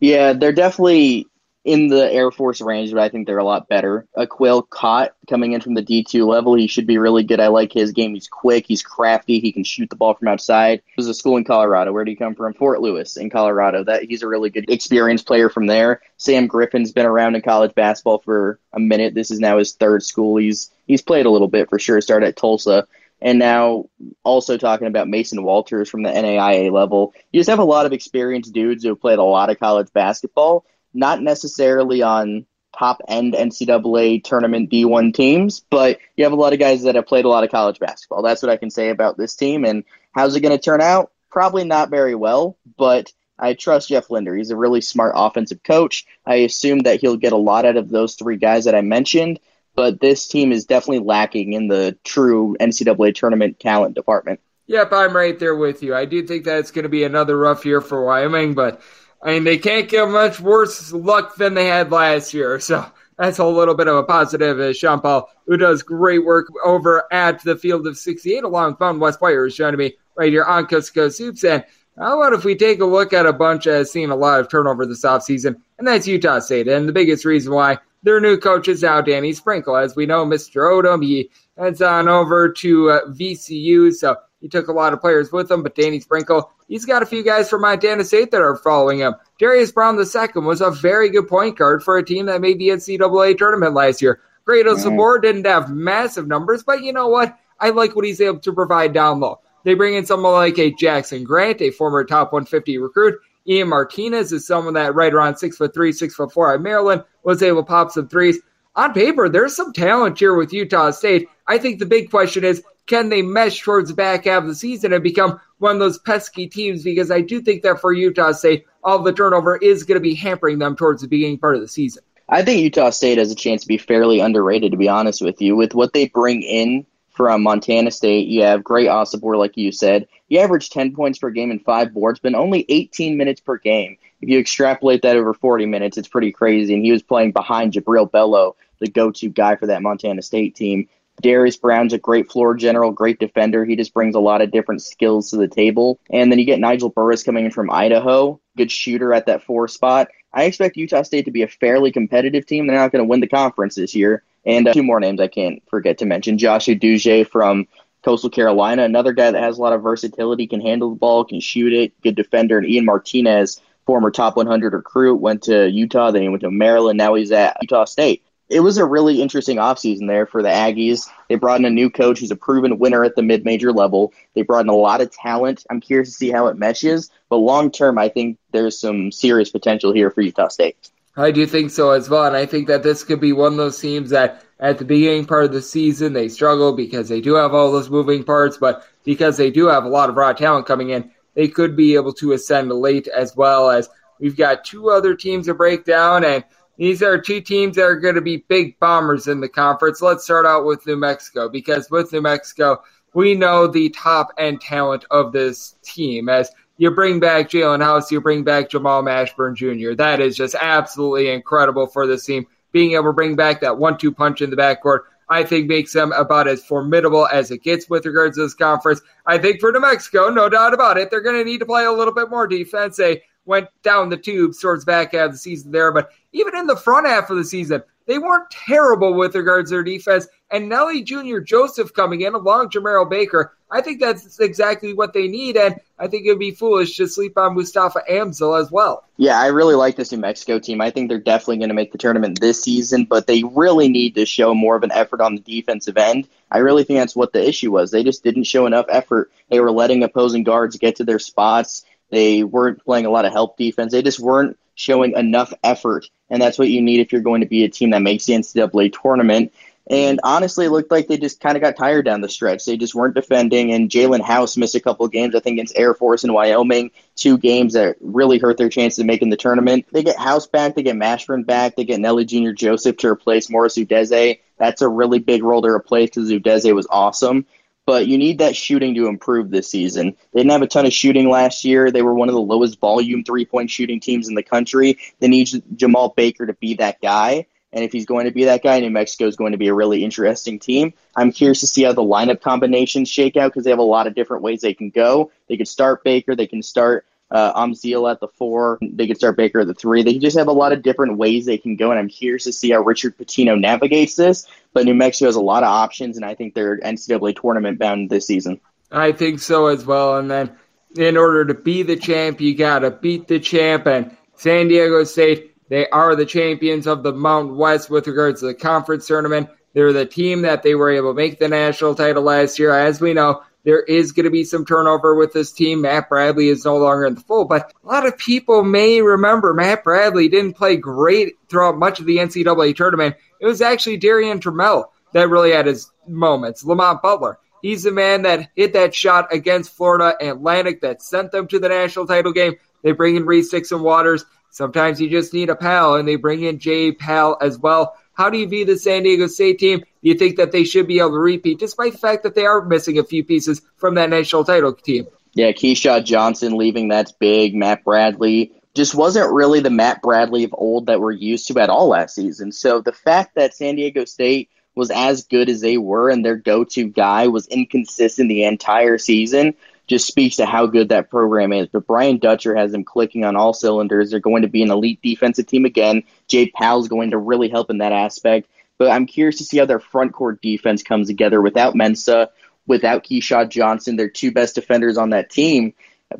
[0.00, 1.26] Yeah, they're definitely
[1.68, 4.06] in the Air Force range, but I think they're a lot better.
[4.16, 7.40] Akuel Kot coming in from the D2 level, he should be really good.
[7.40, 8.14] I like his game.
[8.14, 10.80] He's quick, he's crafty, he can shoot the ball from outside.
[10.86, 11.92] He was a school in Colorado.
[11.92, 12.54] Where did he come from?
[12.54, 13.84] Fort Lewis in Colorado.
[13.84, 16.00] That he's a really good experienced player from there.
[16.16, 19.12] Sam Griffin's been around in college basketball for a minute.
[19.12, 20.38] This is now his third school.
[20.38, 22.00] He's he's played a little bit for sure.
[22.00, 22.88] Started at Tulsa.
[23.20, 23.90] And now
[24.22, 27.12] also talking about Mason Walters from the NAIA level.
[27.30, 29.92] You just have a lot of experienced dudes who have played a lot of college
[29.92, 32.46] basketball not necessarily on
[32.76, 37.06] top end NCAA tournament D1 teams, but you have a lot of guys that have
[37.06, 38.22] played a lot of college basketball.
[38.22, 39.64] That's what I can say about this team.
[39.64, 41.10] And how's it going to turn out?
[41.30, 44.34] Probably not very well, but I trust Jeff Linder.
[44.34, 46.06] He's a really smart offensive coach.
[46.26, 49.40] I assume that he'll get a lot out of those three guys that I mentioned,
[49.74, 54.40] but this team is definitely lacking in the true NCAA tournament talent department.
[54.66, 55.94] Yep, I'm right there with you.
[55.94, 58.82] I do think that it's going to be another rough year for Wyoming, but
[59.22, 62.60] I mean, they can't get much worse luck than they had last year.
[62.60, 64.60] So that's a little bit of a positive.
[64.60, 68.80] As Sean Paul, who does great work over at the Field of 68, along with
[68.80, 71.44] Mountain West players, joining me right here on Coast Hoops.
[71.44, 71.64] And
[71.98, 74.38] how about if we take a look at a bunch that has seen a lot
[74.38, 76.68] of turnover this offseason, and that's Utah State.
[76.68, 79.76] And the biggest reason why their new coach is now Danny Sprinkle.
[79.76, 80.70] As we know, Mr.
[80.70, 83.92] Odom, he heads on over to uh, VCU.
[83.92, 87.06] So he took a lot of players with him, but Danny Sprinkle, he's got a
[87.06, 89.14] few guys from Montana State that are following him.
[89.38, 92.68] Darius Brown II was a very good point guard for a team that made the
[92.68, 94.20] NCAA tournament last year.
[94.44, 97.36] Great Osobor didn't have massive numbers, but you know what?
[97.60, 99.40] I like what he's able to provide down low.
[99.64, 103.16] They bring in someone like a Jackson Grant, a former top 150 recruit.
[103.46, 107.04] Ian Martinez is someone that right around six foot three, six foot four at Maryland
[107.24, 108.38] was able to pop some threes.
[108.76, 111.28] On paper, there's some talent here with Utah State.
[111.46, 114.54] I think the big question is can they mesh towards the back half of the
[114.54, 116.82] season and become one of those pesky teams?
[116.82, 120.14] Because I do think that for Utah State, all the turnover is going to be
[120.14, 122.02] hampering them towards the beginning part of the season.
[122.28, 125.40] I think Utah State has a chance to be fairly underrated, to be honest with
[125.40, 125.54] you.
[125.54, 130.08] With what they bring in from Montana State, you have great Osobor, like you said.
[130.28, 133.96] He averaged 10 points per game and five boards, but only 18 minutes per game.
[134.20, 136.74] If you extrapolate that over 40 minutes, it's pretty crazy.
[136.74, 140.54] And he was playing behind Jubrile Belo, the go to guy for that Montana State
[140.54, 140.88] team.
[141.20, 143.64] Darius Brown's a great floor general, great defender.
[143.64, 145.98] He just brings a lot of different skills to the table.
[146.10, 149.68] And then you get Nigel Burris coming in from Idaho, good shooter at that four
[149.68, 150.08] spot.
[150.32, 152.66] I expect Utah State to be a fairly competitive team.
[152.66, 154.22] They're not going to win the conference this year.
[154.44, 157.66] And uh, two more names I can't forget to mention Joshua Uduje from
[158.02, 161.40] Coastal Carolina, another guy that has a lot of versatility, can handle the ball, can
[161.40, 162.58] shoot it, good defender.
[162.58, 166.96] And Ian Martinez, former top 100 recruit, went to Utah, then he went to Maryland.
[166.96, 171.08] Now he's at Utah State it was a really interesting offseason there for the Aggies.
[171.28, 174.12] They brought in a new coach who's a proven winner at the mid major level.
[174.34, 175.64] They brought in a lot of talent.
[175.70, 179.50] I'm curious to see how it meshes, but long term, I think there's some serious
[179.50, 180.90] potential here for Utah State.
[181.16, 183.58] I do think so as well, and I think that this could be one of
[183.58, 187.34] those teams that at the beginning part of the season they struggle because they do
[187.34, 190.66] have all those moving parts, but because they do have a lot of raw talent
[190.66, 193.88] coming in, they could be able to ascend late as well as
[194.20, 196.44] we've got two other teams to break down and
[196.78, 200.00] these are two teams that are going to be big bombers in the conference.
[200.00, 202.82] Let's start out with New Mexico because with New Mexico,
[203.14, 206.28] we know the top end talent of this team.
[206.28, 209.94] As you bring back Jaelen House, you bring back Jamal Mashburn Jr.
[209.94, 212.46] That is just absolutely incredible for this team.
[212.70, 215.92] being able to bring back that one two punch in the backcourt, I think makes
[215.92, 219.00] them about as formidable as it gets with regards to this conference.
[219.26, 221.84] I think for New Mexico, no doubt about it, they're going to need to play
[221.84, 223.00] a little bit more defense.
[223.48, 226.76] Went down the tubes towards back half of the season there, but even in the
[226.76, 230.28] front half of the season, they weren't terrible with regards to their defense.
[230.50, 231.38] And Nelly Jr.
[231.38, 235.56] Joseph coming in along Jemarl Baker, I think that's exactly what they need.
[235.56, 239.04] And I think it would be foolish to sleep on Mustapha Amzil as well.
[239.16, 240.82] Yeah, I really like this New Mexico team.
[240.82, 244.14] I think they're definitely going to make the tournament this season, but they really need
[244.16, 246.28] to show more of an effort on the defensive end.
[246.50, 247.90] I really think that's what the issue was.
[247.90, 249.30] They just didn't show enough effort.
[249.50, 251.84] They were letting opposing guards get to their spots.
[252.10, 253.92] They weren't playing a lot of help defense.
[253.92, 256.08] They just weren't showing enough effort.
[256.30, 258.34] And that's what you need if you're going to be a team that makes the
[258.34, 259.52] NCAA tournament.
[259.90, 262.64] And honestly, it looked like they just kind of got tired down the stretch.
[262.66, 263.72] They just weren't defending.
[263.72, 266.90] And Jaelen House missed a couple games, I think, against Air Force and Wyoming.
[267.16, 269.86] Two games that really hurt their chances of making the tournament.
[269.90, 272.50] They get House back, they get Mashburn back, they get Nelly Jr.
[272.50, 274.40] Joseph to replace Morris Udeze.
[274.58, 277.46] That's a really big role to replace because Udeze was awesome
[277.88, 280.14] but you need that shooting to improve this season.
[280.34, 281.90] They didn't have a ton of shooting last year.
[281.90, 284.98] They were one of the lowest volume three point shooting teams in the country.
[285.20, 287.46] They need Jemarl Baker to be that guy.
[287.72, 289.74] And if he's going to be that guy, New Mexico is going to be a
[289.74, 290.92] really interesting team.
[291.16, 294.06] I'm curious to see how the lineup combinations shake out because they have a lot
[294.06, 295.32] of different ways they can go.
[295.48, 298.78] They could start Baker, they can start uh, Amzil at the four.
[298.80, 300.02] They could start Baker at the three.
[300.02, 302.52] They just have a lot of different ways they can go, and I'm curious to
[302.52, 304.46] see how Richard Pitino navigates this.
[304.72, 308.10] But New Mexico has a lot of options, and I think they're NCAA tournament bound
[308.10, 308.60] this season.
[308.90, 310.16] I think so as well.
[310.18, 310.56] And then
[310.96, 313.86] in order to be the champ, you got to beat the champ.
[313.86, 318.46] And San Diego State, they are the champions of the Mountain West with regards to
[318.46, 319.50] the conference tournament.
[319.74, 322.72] They're the team that they were able to make the national title last year.
[322.72, 325.82] As we know, there is going to be some turnover with this team.
[325.82, 329.52] Matt Bradley is no longer in the fold, but a lot of people may remember
[329.52, 333.16] Matt Bradley didn't play great throughout much of the NCAA tournament.
[333.40, 336.64] It was actually Darrion Trammell that really had his moments.
[336.64, 337.38] Lamont Butler.
[337.62, 341.68] He's the man that hit that shot against Florida Atlantic that sent them to the
[341.68, 342.54] national title game.
[342.82, 344.24] They bring in Reese Dixon Waters.
[344.50, 347.96] Sometimes you just need a pal, and they bring in Jay Pal as well.
[348.18, 349.78] How do you view the San Diego State team?
[349.78, 352.46] Do you think that they should be able to repeat, despite the fact that they
[352.46, 355.06] are missing a few pieces from that national title team?
[355.34, 357.54] Yeah, Keshad Johnson leaving, that's big.
[357.54, 361.70] Matt Bradley just wasn't really the Matt Bradley of old that we're used to at
[361.70, 362.50] all last season.
[362.50, 366.36] So the fact that San Diego State was as good as they were and their
[366.36, 369.54] go to guy was inconsistent the entire season
[369.88, 371.66] just speaks to how good that program is.
[371.68, 374.10] But Brian Dutcher has them clicking on all cylinders.
[374.10, 376.02] They're going to be an elite defensive team again.
[376.28, 378.48] Jay Pal's going to really help in that aspect.
[378.78, 382.28] But I'm curious to see how their front court defense comes together without Mensah,
[382.66, 385.74] without Keshad Johnson, their two best defenders on that team.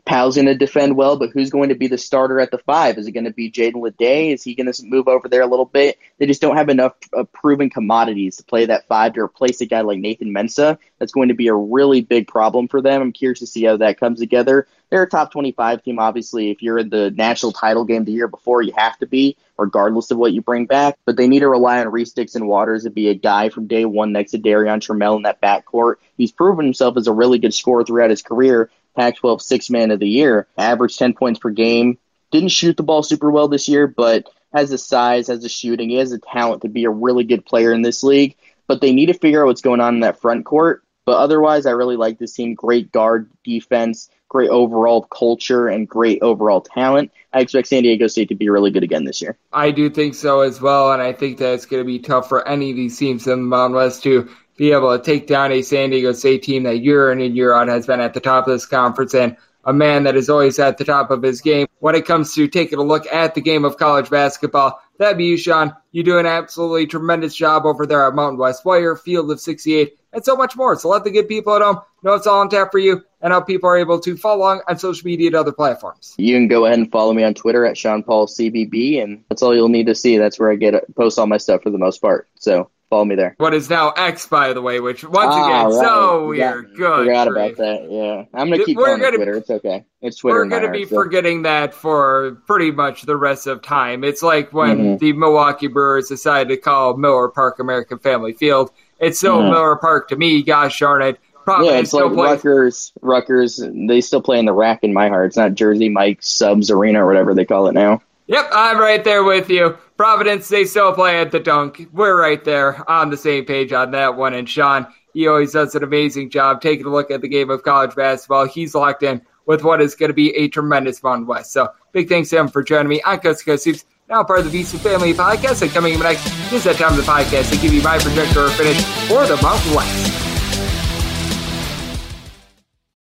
[0.05, 2.99] Powell's going to defend well, but who's going to be the starter at the five?
[2.99, 4.33] Is it going to be Jaedon LeDee?
[4.33, 5.99] Is he going to move over there a little bit?
[6.19, 9.67] They just don't have enough uh, proven commodities to play that five to replace a
[9.67, 10.77] guy like Nathan Mensah.
[10.99, 13.01] That's going to be a really big problem for them.
[13.01, 14.67] I'm curious to see how that comes together.
[14.91, 16.51] They're a top 25 team, obviously.
[16.51, 20.11] If you're in the national title game the year before, you have to be, regardless
[20.11, 20.97] of what you bring back.
[21.05, 23.85] But they need to rely on Reese Dixon Waters to be a guy from day
[23.85, 25.97] one next to Darrion Trammell in that backcourt.
[26.17, 29.93] He's proven himself as a really good scorer throughout his career Pac 12 six man
[29.93, 31.99] of the year, averaged 10 points per game.
[32.33, 35.91] Didn't shoot the ball super well this year, but has the size, has the shooting,
[35.91, 38.37] he has the talent to be a really good player in this league.
[38.67, 40.83] But they need to figure out what's going on in that front court.
[41.07, 42.55] But otherwise, I really like this team.
[42.55, 47.11] Great guard defense, great overall culture, and great overall talent.
[47.33, 49.37] I expect San Diego State to be really good again this year.
[49.53, 52.29] I do think so as well, and I think that it's going to be tough
[52.29, 55.53] for any of these teams in the Mountain West to be able to take down
[55.53, 58.21] a San Diego State team that year in and year out has been at the
[58.21, 61.41] top of this conference and a man that is always at the top of his
[61.41, 64.81] game when it comes to taking a look at the game of college basketball.
[64.99, 65.75] That'd be you, Sean.
[65.93, 69.98] You do an absolutely tremendous job over there at Mountain West Wire, Field of 68,
[70.13, 70.77] and so much more.
[70.77, 73.33] So let the good people at home know it's all on tap for you and
[73.33, 76.15] how people are able to follow along on social media and other platforms.
[76.19, 79.43] You can go ahead and follow me on Twitter at Sean Paul CBB, and that's
[79.43, 80.19] all you'll need to see.
[80.19, 82.29] That's where I get post all my stuff for the most part.
[82.39, 83.35] So Follow me there.
[83.37, 85.87] What is now X, by the way, which once ah, again, right.
[85.87, 86.75] so weird.
[86.75, 87.07] Good.
[87.07, 87.87] Forgot about that.
[87.91, 89.37] Yeah, I'm gonna keep we're going gonna, Twitter.
[89.37, 89.85] It's okay.
[90.01, 90.39] It's Twitter.
[90.39, 90.95] We're gonna be so.
[90.95, 94.05] forgetting that for pretty much the rest of time.
[94.05, 94.97] It's like when mm-hmm.
[94.97, 98.71] the Milwaukee Brewers decided to call Miller Park American Family Field.
[99.01, 99.51] It's still mm-hmm.
[99.51, 100.43] Miller Park to me.
[100.43, 101.19] Gosh darn it.
[101.45, 102.33] Probably yeah, it's like play.
[102.33, 102.93] Rutgers.
[103.01, 103.63] Rutgers.
[103.73, 105.29] They still play in the rack in my heart.
[105.29, 108.03] It's not Jersey Mike's Subs Arena or whatever they call it now.
[108.27, 109.79] Yep, I'm right there with you.
[109.97, 111.89] Providence, they still play at the dunk.
[111.95, 114.35] We're right there on the same page on that one.
[114.35, 117.63] And Sean, he always does an amazing job taking a look at the game of
[117.63, 118.47] college basketball.
[118.47, 121.53] He's locked in with what is going to be a tremendous Mountain West.
[121.53, 123.87] So big thanks to him for joining me on Coast to Coast Hoops.
[124.09, 125.63] Now part of the VSiN Family Podcast.
[125.63, 128.49] And coming up next is that time of the podcast to give you my projector
[128.51, 130.28] finish for the Mountain West.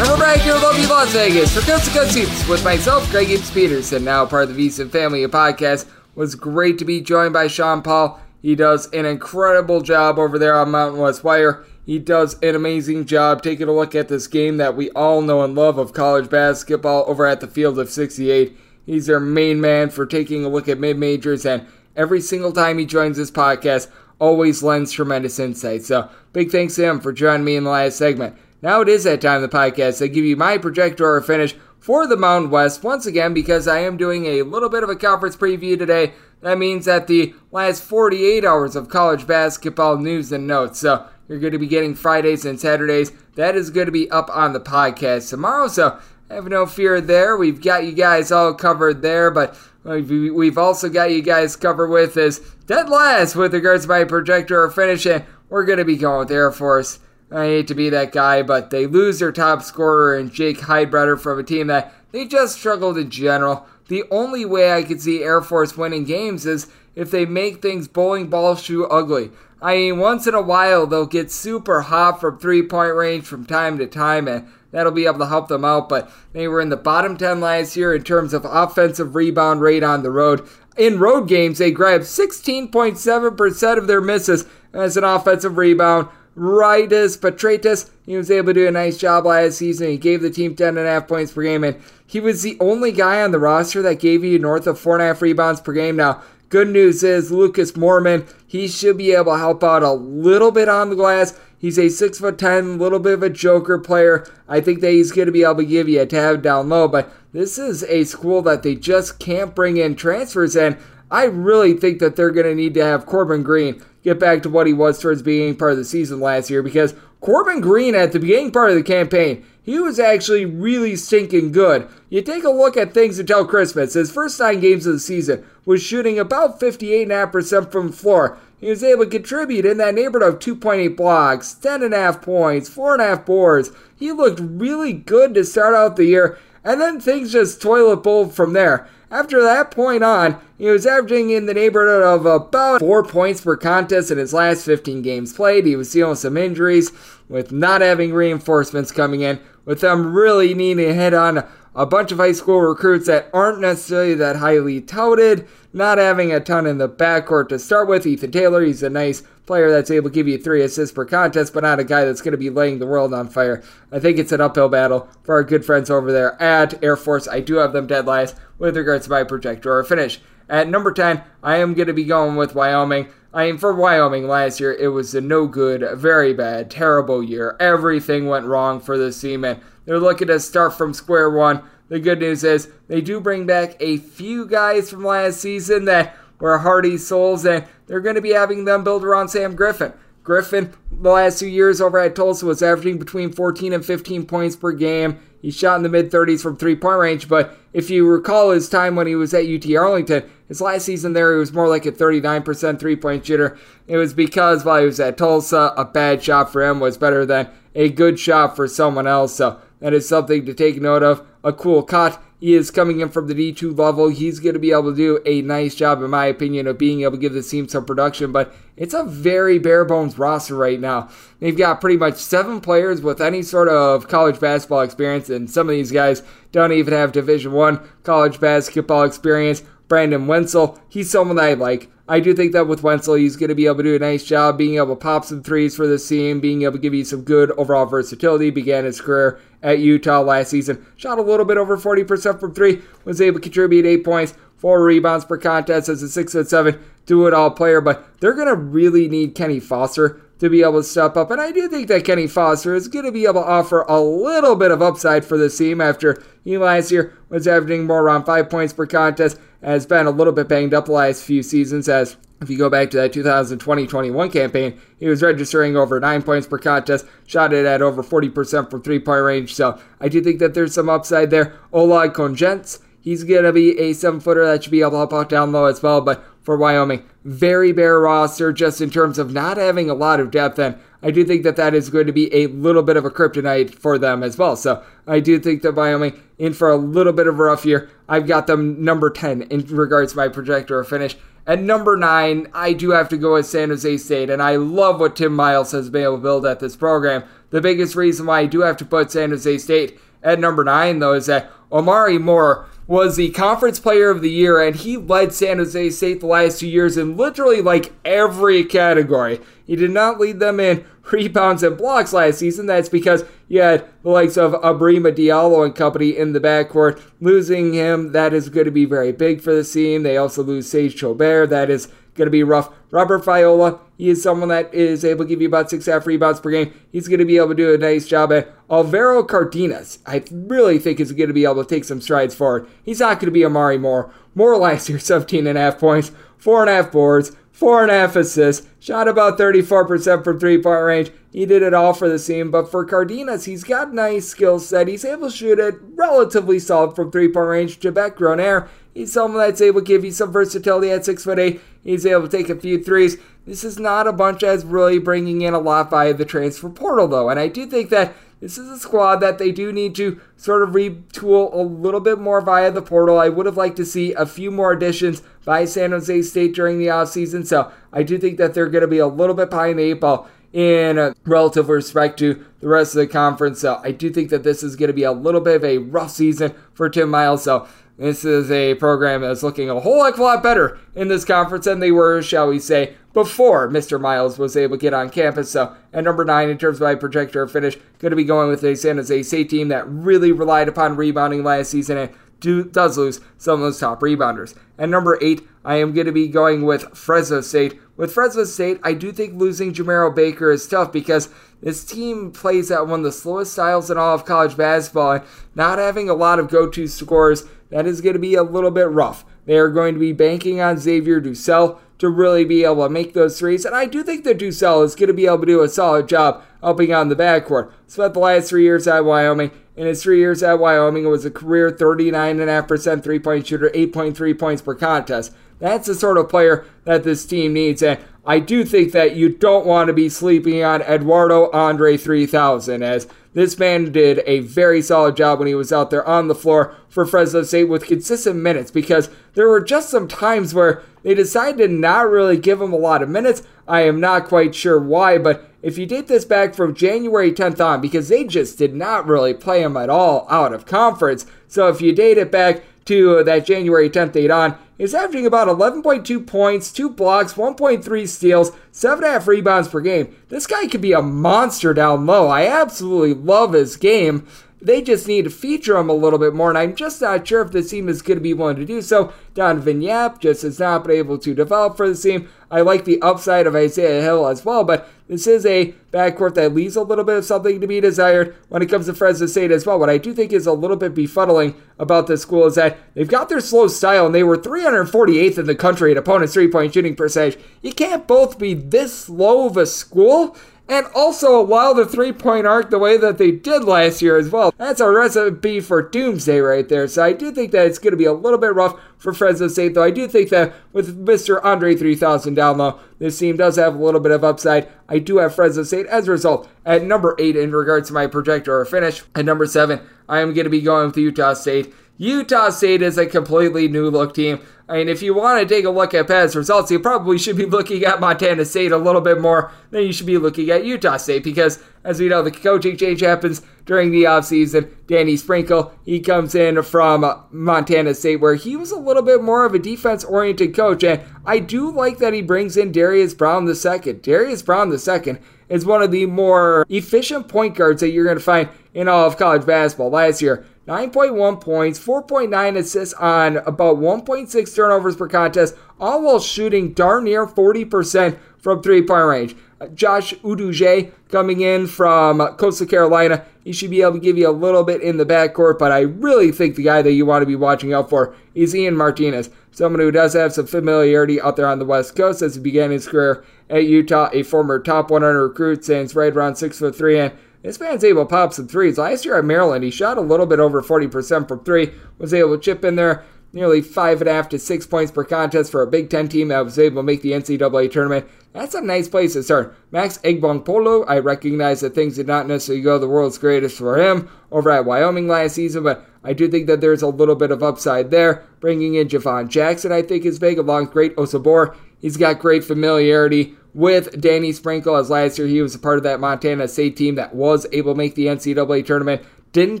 [0.00, 3.28] And we're back here in lovely Las Vegas for Coast to Hoops with myself, Greg
[3.28, 5.82] Gibbs Peterson, now part of the VSiN Family Podcast.
[5.82, 8.18] It was great to be joined by Sean Paul.
[8.40, 11.66] He does an incredible job over there on Mountain West Wire.
[11.84, 15.42] He does an amazing job taking a look at this game that we all know
[15.42, 18.56] and love of college basketball over at the Field of 68.
[18.86, 22.78] He's their main man for taking a look at mid majors, and every single time
[22.78, 23.88] he joins this podcast,
[24.18, 25.82] always lends tremendous insight.
[25.82, 28.34] So, big thanks to him for joining me in the last segment.
[28.62, 30.02] Now it is that time of the podcast.
[30.02, 33.78] I give you my projector or finish for the Mountain West once again because I
[33.80, 36.12] am doing a little bit of a conference preview today.
[36.42, 40.78] That means that the last 48 hours of college basketball news and notes.
[40.80, 43.12] So you're going to be getting Fridays and Saturdays.
[43.36, 45.68] That is going to be up on the podcast tomorrow.
[45.68, 45.98] So
[46.30, 47.36] have no fear there.
[47.36, 52.14] We've got you guys all covered there, but we've also got you guys covered with
[52.14, 55.06] this dead last with regards to my projector or finish.
[55.06, 57.00] And we're going to be going with Air Force.
[57.32, 61.18] I hate to be that guy, but they lose their top scorer and Jake Heidbreder
[61.18, 63.66] from a team that they just struggled in general.
[63.88, 67.88] The only way I could see Air Force winning games is if they make things
[67.88, 69.30] bowling ball shoe ugly.
[69.62, 73.44] I mean, once in a while they'll get super hot from three point range from
[73.44, 75.88] time to time, and that'll be able to help them out.
[75.88, 79.82] But they were in the bottom 10 last year in terms of offensive rebound rate
[79.82, 80.48] on the road.
[80.76, 86.08] In road games, they grabbed 16.7% of their misses as an offensive rebound.
[86.40, 89.88] Rytis Petraitis, he was able to do a nice job last season.
[89.88, 91.76] He gave the team 10.5 points per game, and
[92.06, 95.60] he was the only guy on the roster that gave you north of 4.5 rebounds
[95.60, 95.96] per game.
[95.96, 100.50] Now, good news is Lucas Moerman, he should be able to help out a little
[100.50, 101.38] bit on the glass.
[101.58, 104.26] He's a six foot ten, little bit of a joker player.
[104.48, 106.88] I think that he's going to be able to give you a tab down low,
[106.88, 110.78] but this is a school that they just can't bring in transfers in.
[111.10, 114.48] I really think that they're going to need to have Corbin Green get back to
[114.48, 117.94] what he was towards the beginning part of the season last year because Corbin Green
[117.94, 121.86] at the beginning part of the campaign, he was actually really stinking good.
[122.08, 123.92] You take a look at things until Christmas.
[123.92, 128.38] His first nine games of the season was shooting about 58.5% from the floor.
[128.58, 133.70] He was able to contribute in that neighborhood of 2.8 blocks, 10.5 points, 4.5 boards.
[133.96, 138.28] He looked really good to start out the year, and then things just toilet bowl
[138.28, 138.88] from there.
[139.10, 143.56] After that point on, he was averaging in the neighborhood of about four points per
[143.56, 145.66] contest in his last 15 games played.
[145.66, 146.92] He was dealing with some injuries,
[147.28, 151.44] with not having reinforcements coming in, with them really needing to hit on
[151.74, 156.40] a bunch of high school recruits that aren't necessarily that highly touted, not having a
[156.40, 158.06] ton in the backcourt to start with.
[158.06, 161.52] Ethan Taylor, he's a nice player that's able to give you three assists per contest,
[161.52, 163.62] but not a guy that's going to be laying the world on fire.
[163.90, 167.26] I think it's an uphill battle for our good friends over there at Air Force.
[167.26, 170.20] I do have them dead last with regards to my projector or finish.
[170.48, 173.08] At number 10, I am going to be going with Wyoming.
[173.32, 177.56] I mean, for Wyoming last year, it was a no good, very bad, terrible year.
[177.60, 179.60] Everything went wrong for the team, and
[179.90, 181.64] they're looking to start from square one.
[181.88, 186.14] The good news is they do bring back a few guys from last season that
[186.38, 189.92] were hardy souls, and they're going to be having them build around Sam Griffin.
[190.22, 194.54] Griffin, the last two years over at Tulsa, was averaging between 14 and 15 points
[194.54, 195.18] per game.
[195.42, 198.68] He shot in the mid 30s from three point range, but if you recall his
[198.68, 201.84] time when he was at UT Arlington, his last season there, he was more like
[201.84, 203.58] a 39% three point shooter.
[203.88, 207.26] It was because while he was at Tulsa, a bad shot for him was better
[207.26, 209.34] than a good shot for someone else.
[209.34, 211.26] So that is something to take note of.
[211.42, 212.22] Akuel Kot.
[212.40, 214.08] He is coming in from the D2 level.
[214.08, 217.02] He's going to be able to do a nice job, in my opinion, of being
[217.02, 218.32] able to give the team some production.
[218.32, 221.10] But it's a very bare bones roster right now.
[221.38, 225.68] They've got pretty much seven players with any sort of college basketball experience, and some
[225.68, 229.62] of these guys don't even have Division One college basketball experience.
[229.90, 231.90] Brendan Wenzel, he's someone that I like.
[232.08, 234.24] I do think that with Wenzel, he's going to be able to do a nice
[234.24, 237.04] job being able to pop some threes for the team, being able to give you
[237.04, 238.50] some good overall versatility.
[238.50, 242.80] Began his career at Utah last season, shot a little bit over 40% from three,
[243.04, 246.78] was able to contribute eight points, four rebounds per contest as a six foot seven
[247.06, 247.80] do it all player.
[247.80, 251.32] But they're going to really need Kenny Foster to be able to step up.
[251.32, 254.00] And I do think that Kenny Foster is going to be able to offer a
[254.00, 258.24] little bit of upside for this team after he last year was averaging more around
[258.24, 261.88] five points per contest has been a little bit banged up the last few seasons
[261.88, 266.46] as if you go back to that 2020-21 campaign, he was registering over 9 points
[266.46, 269.54] per contest, shot it at over 40% from three-point range.
[269.54, 271.54] So I do think that there's some upside there.
[271.70, 275.28] Oleg Kojenets, he's going to be a seven-footer that should be able to help out
[275.28, 276.00] down low as well.
[276.00, 280.30] But for Wyoming, very bare roster just in terms of not having a lot of
[280.30, 280.58] depth.
[280.58, 283.10] And I do think that that is going to be a little bit of a
[283.10, 284.56] kryptonite for them as well.
[284.56, 287.90] So I do think that Wyoming in for a little bit of a rough year.
[288.08, 291.16] I've got them number 10 in regards to my projector finish.
[291.46, 295.00] At number 9, I do have to go with San Jose State, and I love
[295.00, 297.24] what Tim Miles has been able to build at this program.
[297.48, 300.98] The biggest reason why I do have to put San Jose State at number 9,
[300.98, 305.32] though, is that Omari Moore was the conference player of the year, and he led
[305.32, 309.40] San Jose State the last two years in literally like every category.
[309.64, 312.66] He did not lead them in rebounds and blocks last season.
[312.66, 317.00] That's because you had the likes of Abrima Diallo and company in the backcourt.
[317.20, 320.02] Losing him, that is going to be very big for the team.
[320.02, 321.48] They also lose Sage Tolbert.
[321.50, 322.70] That is going to be rough.
[322.90, 326.40] Robert Vaihola, he is someone that is able to give you about six half rebounds
[326.40, 326.72] per game.
[326.90, 329.98] He's going to be able to do a nice job at Alvaro Cardenas.
[330.06, 332.68] I really think is going to be able to take some strides forward.
[332.84, 334.12] He's not going to be Omari Moore.
[334.34, 337.90] More last year, 17 and a half points, four and a half boards, four and
[337.90, 341.10] a half assists, shot about 34% from three point range.
[341.32, 344.88] He did it all for the team, but for Cardenas, he's got nice skill set.
[344.88, 347.80] He's able to shoot it relatively solid from three point range.
[347.80, 351.60] Quebec Gronair, he's someone that's able to give you some versatility at six foot eight.
[351.82, 353.16] He's able to take a few threes.
[353.46, 357.08] This is not a bunch that's really bringing in a lot via the transfer portal,
[357.08, 360.18] though, and I do think that this is a squad that they do need to
[360.36, 363.18] sort of retool a little bit more via the portal.
[363.18, 366.78] I would have liked to see a few more additions by San Jose State during
[366.78, 369.78] the offseason, so I do think that they're going to be a little bit behind
[369.78, 373.60] the eight ball in relative respect to the rest of the conference.
[373.60, 375.78] So I do think that this is going to be a little bit of a
[375.78, 377.44] rough season for Tim Miles.
[377.44, 377.68] So
[378.00, 381.24] this is a program that's looking a whole heck of a lot better in this
[381.24, 384.00] conference than they were, shall we say, before Mr.
[384.00, 385.50] Miles was able to get on campus.
[385.50, 388.64] So, at number nine, in terms of my projector finish, going to be going with
[388.64, 392.96] a San Jose State team that really relied upon rebounding last season and do, does
[392.96, 394.56] lose some of those top rebounders.
[394.78, 398.80] At number eight, I am going to be going with Fresno State with Fresno State,
[398.82, 401.28] I do think losing Jemarl Baker is tough because
[401.60, 405.24] this team plays at one of the slowest styles in all of college basketball, and
[405.54, 408.70] not having a lot of go to scorers, that is going to be a little
[408.70, 409.24] bit rough.
[409.46, 413.14] They are going to be banking on Xavier DuSell to really be able to make
[413.14, 415.62] those threes, and I do think that DuSell is going to be able to do
[415.62, 417.72] a solid job helping on the backcourt.
[417.86, 419.50] Spent the last three years at Wyoming.
[419.76, 424.38] In his three years at Wyoming, it was a career 39.5% three point shooter, 8.3
[424.38, 425.32] points per contest.
[425.58, 427.82] That's the sort of player that this team needs.
[427.82, 432.82] And I do think that you don't want to be sleeping on Eduardo Andre 3000,
[432.82, 436.34] as this man did a very solid job when he was out there on the
[436.34, 441.14] floor for Fresno State with consistent minutes because there were just some times where they
[441.14, 443.42] decided to not really give him a lot of minutes.
[443.68, 447.64] I am not quite sure why, but if you date this back from January 10th
[447.64, 451.24] on, because they just did not really play him at all out of conference.
[451.46, 455.46] So if you date it back to that January 10th date on, is averaging about
[455.46, 460.16] 11.2 points, 2 blocks, 1.3 steals, 7.5 rebounds per game.
[460.30, 462.28] This guy could be a monster down low.
[462.28, 464.26] I absolutely love his game.
[464.62, 467.40] They just need to feature him a little bit more, and I'm just not sure
[467.42, 469.12] if the team is going to be willing to do so.
[469.34, 472.28] Donovan Yap just has not been able to develop for the team.
[472.50, 476.54] I like the upside of Isaiah Hill as well, but this is a backcourt that
[476.54, 479.50] leaves a little bit of something to be desired when it comes to Fresno State
[479.50, 479.78] as well.
[479.78, 483.08] What I do think is a little bit befuddling about this school is that they've
[483.08, 486.74] got their slow style and they were 348th in the country at opponent's three point
[486.74, 487.38] shooting percentage.
[487.62, 490.36] You can't both be this slow of a school
[490.70, 494.30] and also allow the three point arc the way that they did last year as
[494.30, 494.54] well.
[494.56, 496.86] That's a recipe for doomsday right there.
[496.86, 499.48] So I do think that it's going to be a little bit rough for Fresno
[499.48, 501.44] State, though I do think that with Mr.
[501.44, 504.68] Andre 3000 down low, this team does have a little bit of upside.
[504.88, 508.06] I do have Fresno State as a result at number eight in regards to my
[508.06, 509.02] projector or finish.
[509.16, 511.74] At number seven, I am going to be going with Utah State.
[512.00, 514.40] Utah State is a completely new look team.
[514.70, 517.36] I mean, if you want to take a look at past results, you probably should
[517.36, 520.64] be looking at Montana State a little bit more than you should be looking at
[520.64, 524.70] Utah State because, as we know, the coaching change happens during the offseason.
[524.86, 529.44] Danny Sprinkle, he comes in from Montana State where he was a little bit more
[529.44, 530.82] of a defense oriented coach.
[530.82, 533.92] And I do like that he brings in Darius Brown II.
[533.92, 535.18] Darius Brown II
[535.50, 539.06] is one of the more efficient point guards that you're going to find in all
[539.06, 539.90] of college basketball.
[539.90, 546.72] Last year, 9.1 points, 4.9 assists on about 1.6 turnovers per contest, all while shooting
[546.72, 549.36] darn near 40% from three point range.
[549.60, 553.24] Uh, Josh Uduje coming in from Coastal Carolina.
[553.42, 555.80] He should be able to give you a little bit in the backcourt, but I
[555.80, 559.28] really think the guy that you want to be watching out for is Ian Martinez,
[559.50, 562.70] someone who does have some familiarity out there on the West Coast as he began
[562.70, 567.60] his career at Utah, a former top 100 recruit, stands right around 6'3 and this
[567.60, 568.78] man's able to pop some threes.
[568.78, 572.36] Last year at Maryland, he shot a little bit over 40% from three, was able
[572.36, 575.62] to chip in there nearly five and a half to six points per contest for
[575.62, 578.06] a Big Ten team that was able to make the NCAA tournament.
[578.32, 579.56] That's a nice place to start.
[579.70, 584.08] Max Polo, I recognize that things did not necessarily go the world's greatest for him
[584.30, 587.42] over at Wyoming last season, but I do think that there's a little bit of
[587.42, 588.24] upside there.
[588.40, 591.56] Bringing in Javon Jackson, I think, is big, along with great Osobor.
[591.78, 595.84] He's got great familiarity with Danny Sprinkle, as last year he was a part of
[595.84, 599.02] that Montana State team that was able to make the NCAA tournament.
[599.32, 599.60] Didn't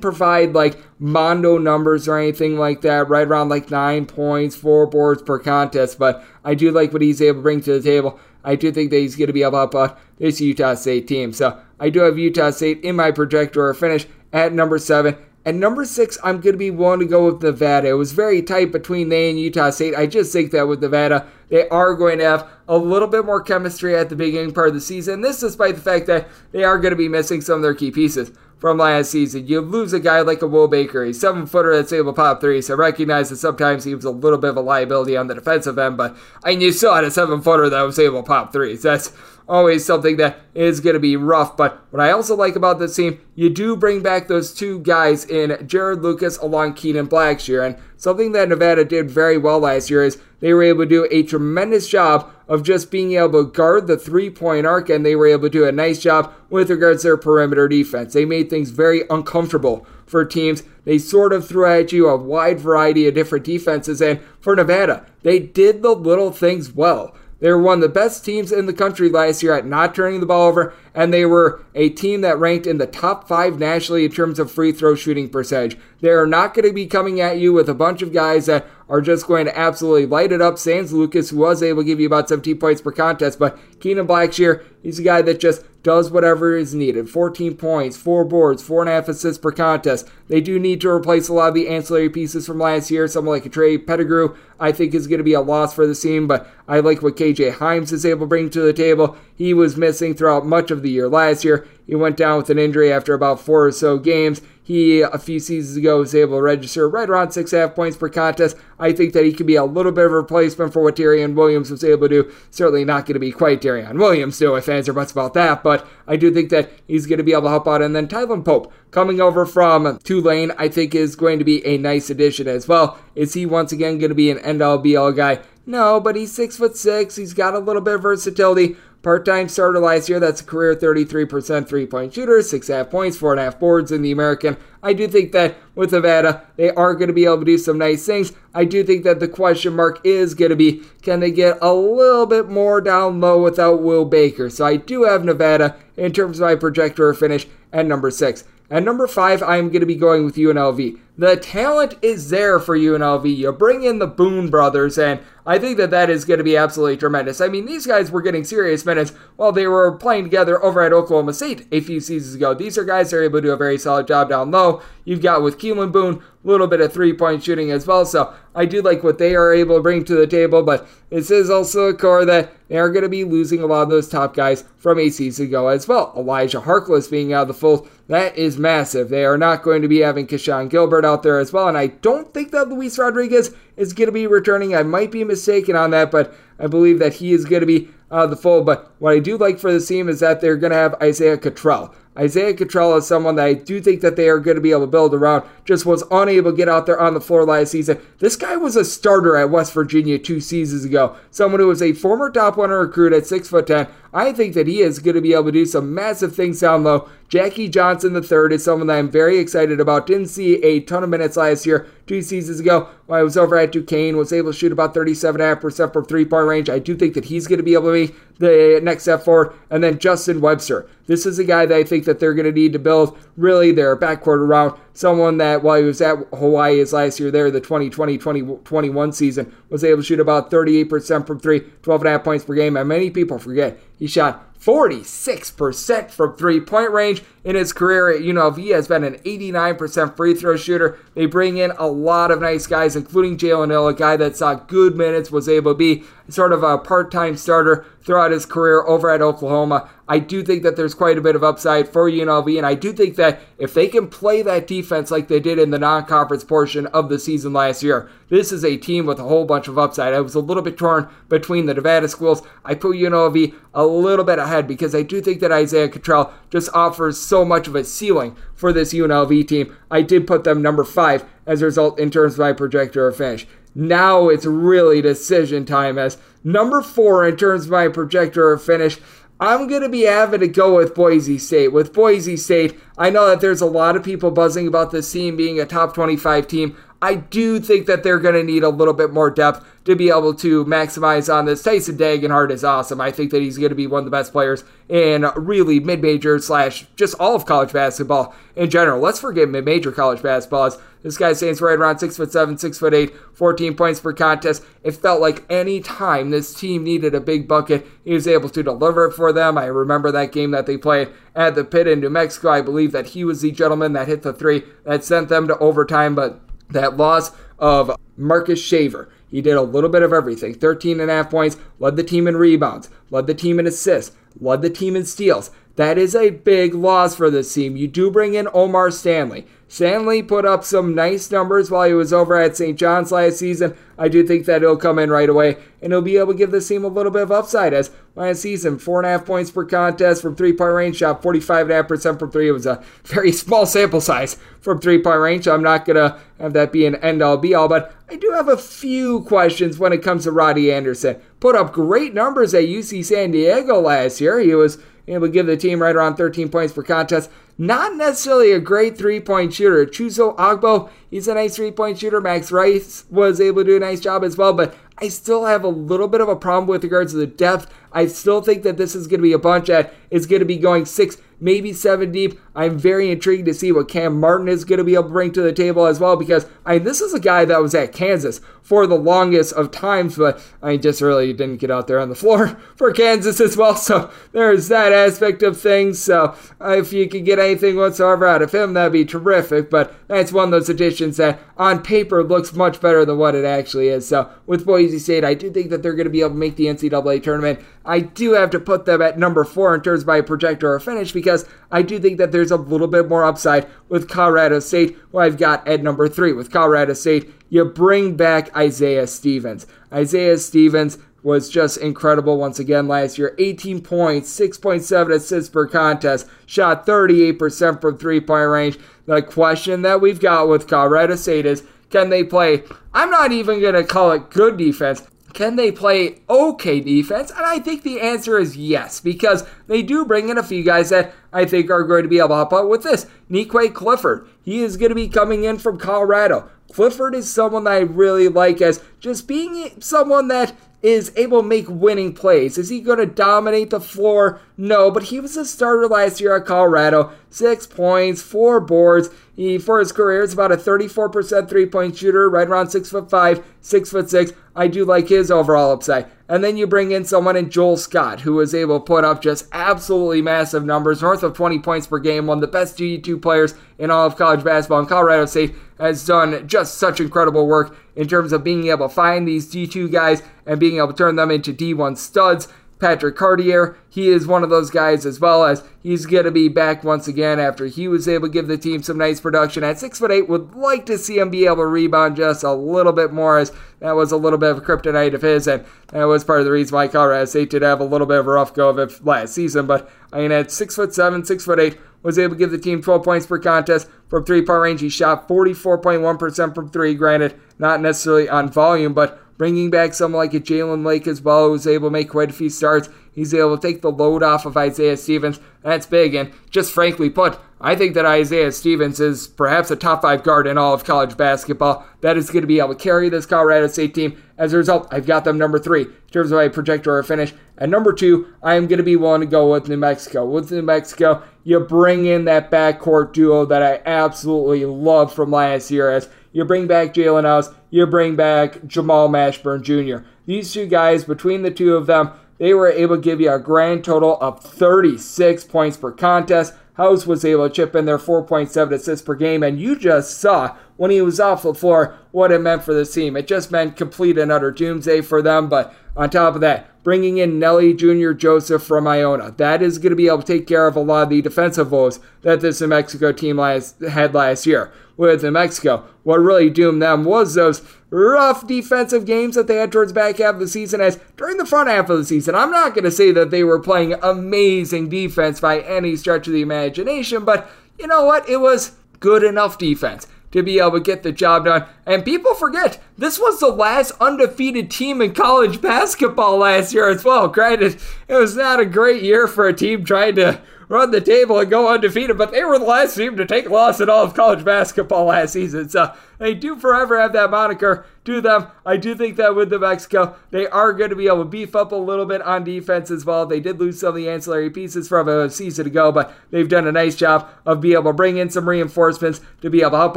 [0.00, 5.22] provide like Mondo numbers or anything like that, right around like nine points, four boards
[5.22, 8.18] per contest, but I do like what he's able to bring to the table.
[8.42, 11.06] I do think that he's going to be able to help out this Utah State
[11.06, 11.32] team.
[11.32, 15.16] So I do have Utah State in my projector or finish at number seven.
[15.46, 17.88] At number six, I'm going to be willing to go with Nevada.
[17.88, 19.94] It was very tight between they and Utah State.
[19.94, 23.40] I just think that with Nevada, they are going to have a little bit more
[23.40, 25.22] chemistry at the beginning part of the season.
[25.22, 27.90] This despite the fact that they are going to be missing some of their key
[27.90, 29.46] pieces from last season.
[29.46, 32.42] You lose a guy like a Will Baker, a seven footer that's able to pop
[32.42, 32.68] threes.
[32.68, 35.78] I recognize that sometimes he was a little bit of a liability on the defensive
[35.78, 36.14] end, but
[36.44, 38.82] I mean, you still had a seven footer that was able to pop threes.
[38.82, 39.12] That's
[39.50, 41.56] always something that is going to be rough.
[41.56, 45.24] But what I also like about this team, you do bring back those two guys
[45.26, 47.66] in Jarod Lucas along Kenan Blackshear.
[47.66, 51.08] And something that Nevada did very well last year is they were able to do
[51.10, 55.14] a tremendous job of just being able to guard the three point arc, and they
[55.14, 58.12] were able to do a nice job with regards to their perimeter defense.
[58.12, 60.64] They made things very uncomfortable for teams.
[60.84, 65.06] They sort of threw at you a wide variety of different defenses, and for Nevada,
[65.22, 67.14] they did the little things well.
[67.40, 70.20] They were one of the best teams in the country last year at not turning
[70.20, 74.04] the ball over, and they were a team that ranked in the top five nationally
[74.04, 75.78] in terms of free throw shooting percentage.
[76.00, 78.66] They are not going to be coming at you with a bunch of guys that
[78.90, 80.58] are just going to absolutely light it up.
[80.58, 84.64] Sans Lucas was able to give you about 17 points per contest, but Kenan Blackshear,
[84.82, 87.08] he's a guy that just does whatever is needed.
[87.08, 90.08] 14 points, 4 boards, 4.5 assists per contest.
[90.28, 93.08] They do need to replace a lot of the ancillary pieces from last year.
[93.08, 95.94] Someone like a Trey Pettigrew, I think, is going to be a loss for the
[95.94, 99.16] team, but I like what KJ Hymes is able to bring to the table.
[99.34, 101.66] He was missing throughout much of the year last year.
[101.90, 104.40] He went down with an injury after about four or so games.
[104.62, 107.74] He, a few seasons ago, was able to register right around six and a half
[107.74, 108.56] points per contest.
[108.78, 111.34] I think that he could be a little bit of a replacement for what Darrion
[111.34, 112.32] Williams was able to do.
[112.52, 115.64] Certainly not going to be quite Darrion Williams, though, if fans are buts about that,
[115.64, 117.82] but I do think that he's going to be able to help out.
[117.82, 121.76] And then Tylan Pope, coming over from Tulane, I think is going to be a
[121.76, 123.00] nice addition as well.
[123.16, 125.40] Is he once again going to be an end all be all guy?
[125.66, 127.16] No, but he's six foot six.
[127.16, 128.76] He's got a little bit of versatility.
[129.02, 133.58] Part time starter last year, that's a career 33% three point shooter, 6.5 points, 4.5
[133.58, 134.58] boards in the American.
[134.82, 137.78] I do think that with Nevada, they are going to be able to do some
[137.78, 138.32] nice things.
[138.54, 141.72] I do think that the question mark is going to be can they get a
[141.72, 144.50] little bit more down low without Will Baker?
[144.50, 148.44] So I do have Nevada in terms of my projector finish at number six.
[148.70, 150.98] At number five, I'm going to be going with UNLV.
[151.20, 153.36] The talent is there for UNLV.
[153.36, 156.56] You bring in the Boone brothers, and I think that that is going to be
[156.56, 157.42] absolutely tremendous.
[157.42, 160.94] I mean, these guys were getting serious minutes while they were playing together over at
[160.94, 162.54] Oklahoma State a few seasons ago.
[162.54, 164.80] These are guys that are able to do a very solid job down low.
[165.04, 168.06] You've got with Keylan Boone, a little bit of three point shooting as well.
[168.06, 171.30] So I do like what they are able to bring to the table, but this
[171.30, 174.08] is also a core that they are going to be losing a lot of those
[174.08, 176.12] top guys from a season ago as well.
[176.16, 179.08] Elijah Harkless being out of the fold, that is massive.
[179.08, 181.88] They are not going to be having Keshon Gilbert out there as well, and I
[181.88, 184.74] don't think that Luis Rodriguez is going to be returning.
[184.74, 187.88] I might be mistaken on that, but I believe that he is going to be
[188.10, 188.66] of the fold.
[188.66, 191.38] But what I do like for the team is that they're going to have Isaiah
[191.38, 191.94] Cottrell.
[192.18, 194.80] Isaiah Cottrell is someone that I do think that they are going to be able
[194.80, 195.44] to build around.
[195.64, 198.00] Just was unable to get out there on the floor last season.
[198.18, 201.16] This guy was a starter at West Virginia two seasons ago.
[201.30, 203.86] Someone who was a former top 100 recruit at six foot ten.
[204.12, 206.82] I think that he is going to be able to do some massive things down
[206.82, 207.08] low.
[207.28, 210.08] Jackie Johnson III is someone that I'm very excited about.
[210.08, 213.56] Didn't see a ton of minutes last year, two seasons ago, when I was over
[213.56, 216.68] at Duquesne, was able to shoot about 37.5% from three point range.
[216.68, 219.52] I do think that he's going to be able to be the next step forward.
[219.70, 220.88] And then Justin Webster.
[221.06, 223.70] This is a guy that I think that they're going to need to build really
[223.70, 224.78] their backcourt around.
[224.94, 229.84] Someone that while he was at Hawaii his last year there, the 2020-2021 season, was
[229.84, 232.76] able to shoot about 38% from three, 12.5 points per game.
[232.76, 238.22] And many people forget he shot 46% from three point range in his career at
[238.22, 238.56] UNLV.
[238.58, 240.98] He has been an 89% free throw shooter.
[241.14, 244.54] They bring in a lot of nice guys, including Jalen Hill, a guy that saw
[244.54, 248.82] good minutes, was able to be sort of a part time starter throughout his career
[248.82, 249.88] over at Oklahoma.
[250.08, 252.92] I do think that there's quite a bit of upside for UNLV, and I do
[252.92, 256.42] think that if they can play that defense like they did in the non conference
[256.42, 259.78] portion of the season last year, this is a team with a whole bunch of
[259.78, 260.14] upside.
[260.14, 262.42] I was a little bit torn between the Nevada schools.
[262.64, 266.70] I put UNLV a little bit ahead because I do think that Isaiah Cottrell just
[266.74, 269.74] offers so much of a ceiling for this UNLV team.
[269.90, 273.46] I did put them number five as a result in terms of my projector finish.
[273.74, 278.98] Now it's really decision time as number four in terms of my projector finish.
[279.38, 281.68] I'm going to be having to go with Boise State.
[281.68, 285.34] With Boise State, I know that there's a lot of people buzzing about this team
[285.36, 286.76] being a top 25 team.
[287.02, 290.10] I do think that they're going to need a little bit more depth to be
[290.10, 291.62] able to maximize on this.
[291.62, 293.00] Tyson Degenhart is awesome.
[293.00, 296.38] I think that he's going to be one of the best players in really mid-major
[296.38, 299.00] slash just all of college basketball in general.
[299.00, 300.64] Let's forget mid-major college basketball.
[300.64, 304.12] As this guy stands right around six foot seven, six foot eight, 14 points per
[304.12, 304.62] contest.
[304.82, 308.62] It felt like any time this team needed a big bucket, he was able to
[308.62, 309.56] deliver it for them.
[309.56, 312.50] I remember that game that they played at the pit in New Mexico.
[312.50, 315.56] I believe that he was the gentleman that hit the three that sent them to
[315.58, 319.08] overtime, but that loss of Marcus Shaver.
[319.30, 320.54] He did a little bit of everything.
[320.54, 324.16] 13 and a half points, led the team in rebounds, led the team in assists,
[324.40, 325.50] led the team in steals.
[325.76, 327.76] That is a big loss for this team.
[327.76, 329.46] You do bring in O'Mar Stanley.
[329.70, 332.76] Stanley put up some nice numbers while he was over at St.
[332.76, 333.76] John's last season.
[333.96, 336.50] I do think that he'll come in right away and he'll be able to give
[336.50, 339.52] this team a little bit of upside as last season, four and a half points
[339.52, 342.48] per contest from three point range, shot 45.5% from three.
[342.48, 345.94] It was a very small sample size from three point range, so I'm not going
[345.94, 349.20] to have that be an end all be all, but I do have a few
[349.20, 351.20] questions when it comes to Roddie Anderson.
[351.38, 354.40] Put up great numbers at UC San Diego last year.
[354.40, 357.30] He was able to give the team right around 13 points per contest.
[357.60, 359.84] Not necessarily a great three point shooter.
[359.84, 362.18] Chuzo Agbo, he's a nice three point shooter.
[362.18, 365.62] Max Rice was able to do a nice job as well, but I still have
[365.62, 367.70] a little bit of a problem with regards to the depth.
[367.92, 370.46] I still think that this is going to be a bunch that is going to
[370.46, 372.38] be going six maybe seven deep.
[372.54, 375.32] I'm very intrigued to see what Cam Martin is going to be able to bring
[375.32, 378.40] to the table as well because I this is a guy that was at Kansas
[378.62, 382.14] for the longest of times, but I just really didn't get out there on the
[382.14, 383.76] floor for Kansas as well.
[383.76, 386.00] So there's that aspect of things.
[386.00, 389.70] So if you could get anything whatsoever out of him, that'd be terrific.
[389.70, 393.44] But that's one of those additions that on paper looks much better than what it
[393.44, 394.06] actually is.
[394.06, 396.56] So with Boise State, I do think that they're going to be able to make
[396.56, 397.60] the NCAA tournament.
[397.84, 401.12] I do have to put them at number four in terms my projector or finish
[401.12, 401.29] because
[401.70, 405.38] I do think that there's a little bit more upside with Colorado State, who I've
[405.38, 406.32] got at number three.
[406.32, 409.66] With Colorado State, you bring back Isaiah Stevens.
[409.92, 413.34] Isaiah Stevens was just incredible once again last year.
[413.38, 418.78] 18 points, 6.7 assists per contest, shot 38% from three point range.
[419.06, 422.62] The question that we've got with Colorado State is can they play?
[422.94, 425.02] I'm not even going to call it good defense.
[425.32, 427.30] Can they play okay defense?
[427.30, 430.90] And I think the answer is yes, because they do bring in a few guys
[430.90, 433.06] that I think are going to be able to help out with this.
[433.30, 436.48] Nique Clifford, he is going to be coming in from Colorado.
[436.72, 441.48] Clifford is someone that I really like as just being someone that is able to
[441.48, 442.56] make winning plays.
[442.56, 444.40] Is he going to dominate the floor?
[444.56, 447.12] No, but he was a starter last year at Colorado.
[447.28, 449.10] Six points, four boards.
[449.40, 453.42] He, for his career, is about a 34% three-point shooter, right around six foot five,
[453.62, 454.34] six foot six.
[454.54, 456.08] I do like his overall upside.
[456.28, 459.22] And then you bring in someone in Joel Scott, who was able to put up
[459.22, 463.22] just absolutely massive numbers, north of 20 points per game, one of the best D2
[463.22, 464.80] players in all of college basketball.
[464.80, 468.94] And Colorado State has done just such incredible work in terms of being able to
[468.94, 472.46] find these D2 guys and being able to turn them into D1 studs.
[472.80, 476.48] Patrick Cartier, he is one of those guys as well as he's going to be
[476.48, 479.78] back once again after he was able to give the team some nice production at
[479.78, 480.28] six foot eight.
[480.28, 483.52] Would like to see him be able to rebound just a little bit more as
[483.80, 486.46] that was a little bit of a kryptonite of his and that was part of
[486.46, 488.78] the reason why Colorado State did have a little bit of a rough go of
[488.78, 489.66] it last season.
[489.66, 492.58] But I mean at six foot seven, six foot eight, was able to give the
[492.58, 494.80] team 12 points per contest from three point range.
[494.80, 500.34] He shot 44.1% from three, granted, not necessarily on volume, but bringing back someone like
[500.34, 502.90] a Jalen Lake as well, who's able to make quite a few starts.
[503.14, 505.40] He's able to take the load off of Isaiah Stevens.
[505.62, 506.14] That's big.
[506.14, 510.46] And just frankly put, I think that Isaiah Stevens is perhaps a top five guard
[510.46, 511.86] in all of college basketball.
[512.02, 514.22] That is going to be able to carry this Colorado State team.
[514.36, 517.32] As a result, I've got them number three in terms of my projector or finish.
[517.56, 520.26] And number two, I am going to be willing to go with New Mexico.
[520.26, 525.70] With New Mexico, you bring in that backcourt duo that I absolutely love from last
[525.70, 530.04] year as you bring back Jaelen House, you bring back Jamal Mashburn Jr.
[530.26, 533.38] These two guys, between the two of them, they were able to give you a
[533.38, 536.54] grand total of 36 points per contest.
[536.74, 540.56] House was able to chip in their 4.7 assists per game, and you just saw
[540.76, 543.16] when he was off the floor what it meant for the team.
[543.16, 547.18] It just meant complete and utter doomsday for them, but on top of that, bringing
[547.18, 548.12] in Nelly Jr.
[548.12, 549.32] Joseph from Iona.
[549.32, 551.70] That is going to be able to take care of a lot of the defensive
[551.70, 554.72] woes that this New Mexico team last, had last year.
[554.96, 559.72] With New Mexico, what really doomed them was those rough defensive games that they had
[559.72, 560.80] towards back half of the season.
[560.80, 563.44] As during the front half of the season, I'm not going to say that they
[563.44, 568.26] were playing amazing defense by any stretch of the imagination, but you know what?
[568.26, 571.66] It was good enough defense to be able to get the job done.
[571.86, 577.04] And people forget, this was the last undefeated team in college basketball last year as
[577.04, 577.28] well.
[577.28, 580.40] Granted, it was not a great year for a team trying to
[580.70, 583.80] run the table and go undefeated, but they were the last team to take loss
[583.80, 585.68] in all of college basketball last season.
[585.68, 588.46] So they do forever have that moniker to them.
[588.64, 591.56] I do think that with New Mexico, they are going to be able to beef
[591.56, 593.26] up a little bit on defense as well.
[593.26, 596.68] They did lose some of the ancillary pieces from a season ago, but they've done
[596.68, 599.78] a nice job of being able to bring in some reinforcements to be able to
[599.78, 599.96] help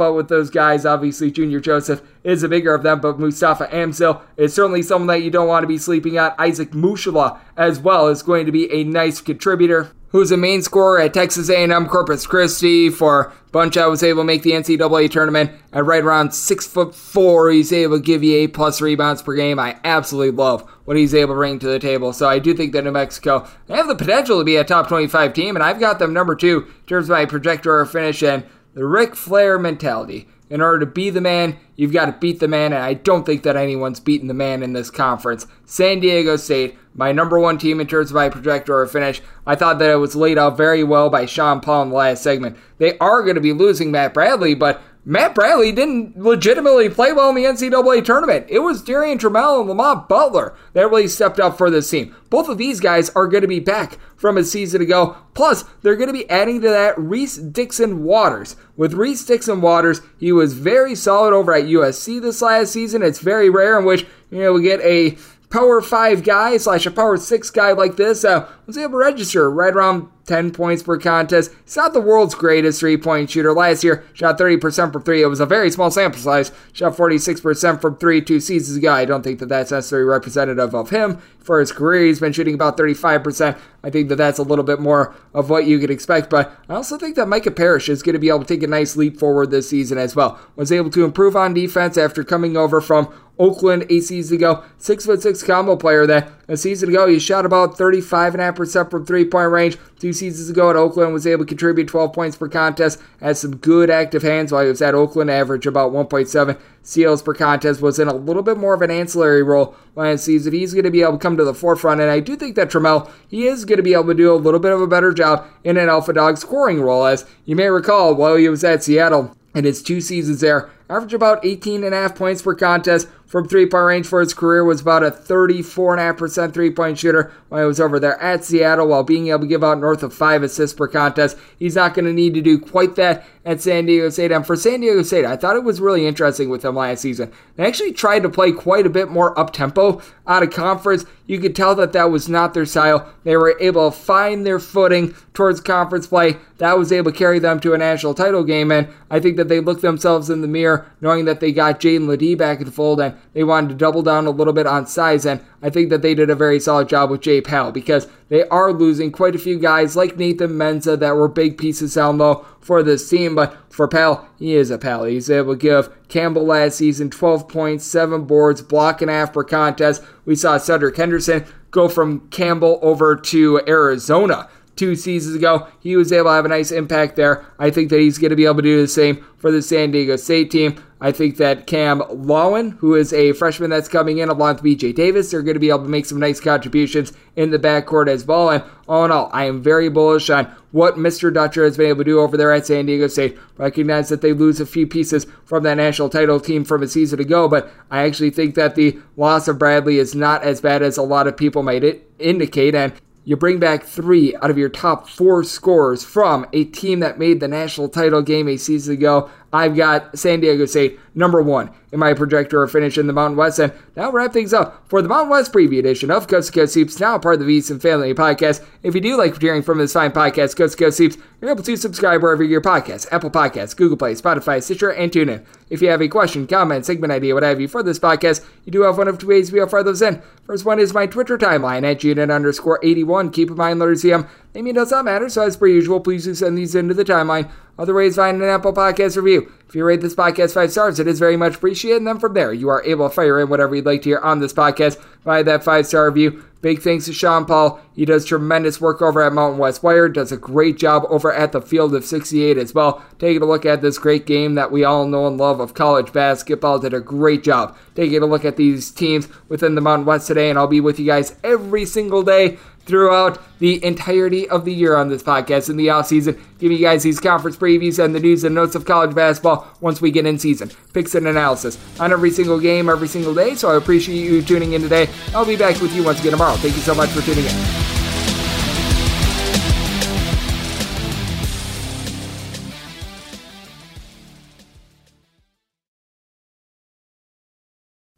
[0.00, 0.84] out with those guys.
[0.84, 5.22] Obviously, Junior Joseph is a bigger of them, but Mustapha Amzil is certainly someone that
[5.22, 6.34] you don't want to be sleeping on.
[6.36, 11.00] Isaac Mushila as well is going to be a nice contributor who's a main scorer
[11.00, 13.76] at Texas A&M Corpus Christi for a Bunch.
[13.76, 17.50] I was able to make the NCAA tournament at right around six foot four.
[17.50, 19.58] He's able to give you eight plus rebounds per game.
[19.58, 22.12] I absolutely love what he's able to bring to the table.
[22.12, 24.86] So I do think that New Mexico they have the potential to be a top
[24.86, 28.22] 25 team, and I've got them number two in terms of my projector or finish
[28.22, 28.44] and
[28.74, 30.28] the Ric Flair mentality.
[30.48, 33.26] In order to be the man, you've got to beat the man, and I don't
[33.26, 35.48] think that anyone's beaten the man in this conference.
[35.64, 39.20] San Diego State, my number one team in terms of my projector or finish.
[39.46, 42.22] I thought that it was laid out very well by Sean Paul in the last
[42.22, 42.56] segment.
[42.78, 47.28] They are going to be losing Matt Bradley, but Matt Bradley didn't legitimately play well
[47.28, 48.46] in the NCAA tournament.
[48.48, 52.16] It was Darrion Trammell and Lamont Butler that really stepped up for this team.
[52.30, 55.14] Both of these guys are going to be back from a season ago.
[55.34, 58.56] Plus, they're going to be adding to that Reese Dixon Waters.
[58.78, 63.02] With Reese Dixon Waters, he was very solid over at USC this last season.
[63.02, 65.18] It's very rare in which, you know, we get a
[65.50, 69.50] power five guy slash a power six guy like this uh, was able to register
[69.50, 71.52] right around 10 points per contest.
[71.64, 73.52] He's not the world's greatest three point shooter.
[73.52, 75.22] Last year, shot 30% from three.
[75.22, 76.52] It was a very small sample size.
[76.72, 78.92] Shot 46% from three two seasons ago.
[78.92, 81.18] I don't think that that's necessarily representative of him.
[81.40, 83.58] For his career, he's been shooting about 35%.
[83.82, 86.74] I think that that's a little bit more of what you could expect, but I
[86.74, 89.18] also think that Micah Parrish is going to be able to take a nice leap
[89.18, 90.40] forward this season as well.
[90.56, 94.64] Was able to improve on defense after coming over from Oakland eight seasons ago.
[94.78, 99.26] Six foot six combo player that a season ago he shot about 35.5% from three
[99.26, 99.76] point range.
[99.98, 103.00] Two seasons ago at Oakland was able to contribute 12 points per contest.
[103.20, 107.34] Had some good active hands while he was at Oakland, average about 1.7 steals per
[107.34, 107.82] contest.
[107.82, 110.52] Was in a little bit more of an ancillary role last season.
[110.52, 112.70] He's going to be able to come to the forefront, and I do think that
[112.70, 115.12] Trammell he is going to be able to do a little bit of a better
[115.12, 117.04] job in an alpha dog scoring role.
[117.04, 121.14] As you may recall, while he was at Seattle in his two seasons there, averaged
[121.14, 124.64] about 18 and a half points per contest from three point range for his career
[124.64, 129.02] was about a 34.5% three point shooter when he was over there at Seattle while
[129.02, 131.36] being able to give out north of five assists per contest.
[131.58, 134.32] He's not going to need to do quite that at San Diego State.
[134.32, 137.30] And for San Diego State, I thought it was really interesting with them last season.
[137.56, 141.04] They actually tried to play quite a bit more up tempo out of conference.
[141.26, 143.12] You could tell that that was not their style.
[143.24, 146.36] They were able to find their footing towards conference play.
[146.58, 148.70] That was able to carry them to a national title game.
[148.70, 152.06] And I think that they looked themselves in the mirror knowing that they got Jaedon
[152.06, 154.86] LeDee back in the fold and they wanted to double down a little bit on
[154.86, 158.08] size, and I think that they did a very solid job with Jay Pal because
[158.28, 162.18] they are losing quite a few guys like Nathan Mensah that were big pieces down
[162.18, 163.34] low for this team.
[163.34, 165.04] But for Pal, he is a Pal.
[165.04, 169.32] He's able to give Campbell last season 12 points, 7 boards, block and a half
[169.32, 170.02] per contest.
[170.24, 175.68] We saw Cedric Henderson go from Campbell over to Arizona two seasons ago.
[175.80, 177.44] He was able to have a nice impact there.
[177.58, 179.90] I think that he's going to be able to do the same for the San
[179.90, 180.82] Diego State team.
[181.00, 184.94] I think that Cam Lawin, who is a freshman that's coming in along with BJ
[184.94, 188.24] Davis, they're going to be able to make some nice contributions in the backcourt as
[188.24, 188.48] well.
[188.48, 191.32] And all in all, I am very bullish on what Mr.
[191.32, 193.38] Dutcher has been able to do over there at San Diego State.
[193.58, 197.20] Recognize that they lose a few pieces from that national title team from a season
[197.20, 200.96] ago, but I actually think that the loss of Bradley is not as bad as
[200.96, 202.74] a lot of people might indicate.
[202.74, 202.94] And
[203.24, 207.40] you bring back three out of your top four scorers from a team that made
[207.40, 209.30] the national title game a season ago.
[209.54, 213.60] I've got San Diego State number one in my projector finish in the Mountain West.
[213.60, 216.74] And now wrap things up for the Mountain West preview edition of Coast to Coast
[216.74, 218.66] Hoops, now part of the VSiN Family Podcast.
[218.82, 221.62] If you do like hearing from this fine podcast, Coast to Coast Hoops, you're able
[221.62, 225.46] to subscribe wherever your podcast, Apple Podcasts, Google Play, Spotify, Stitcher, and TuneIn.
[225.70, 228.72] If you have a question, comment, segment idea, what have you for this podcast, you
[228.72, 230.20] do have one of two ways we offer those in.
[230.46, 233.30] First one is my Twitter timeline at unit underscore 81.
[233.30, 236.34] Keep in mind, letters CM, it does not matter, so as per usual, please do
[236.34, 237.48] send these into the timeline.
[237.78, 239.52] Other ways, find an Apple Podcast review.
[239.68, 241.98] If you rate this podcast five stars, it is very much appreciated.
[241.98, 244.18] And then from there, you are able to fire in whatever you'd like to hear
[244.18, 246.44] on this podcast via that five star review.
[246.60, 247.80] Big thanks to Sean Paul.
[247.94, 251.52] He does tremendous work over at Mountain West Wire, does a great job over at
[251.52, 253.04] the Field of 68 as well.
[253.18, 256.12] Taking a look at this great game that we all know and love of college
[256.12, 260.26] basketball, did a great job taking a look at these teams within the Mountain West
[260.26, 264.72] today, and I'll be with you guys every single day throughout the entirety of the
[264.72, 268.14] year on this podcast in the off season, giving you guys these conference previews and
[268.14, 270.70] the news and notes of college basketball once we get in season.
[270.92, 273.54] Picks and analysis on every single game, every single day.
[273.54, 275.08] So I appreciate you tuning in today.
[275.34, 276.56] I'll be back with you once again tomorrow.
[276.56, 277.93] Thank you so much for tuning in.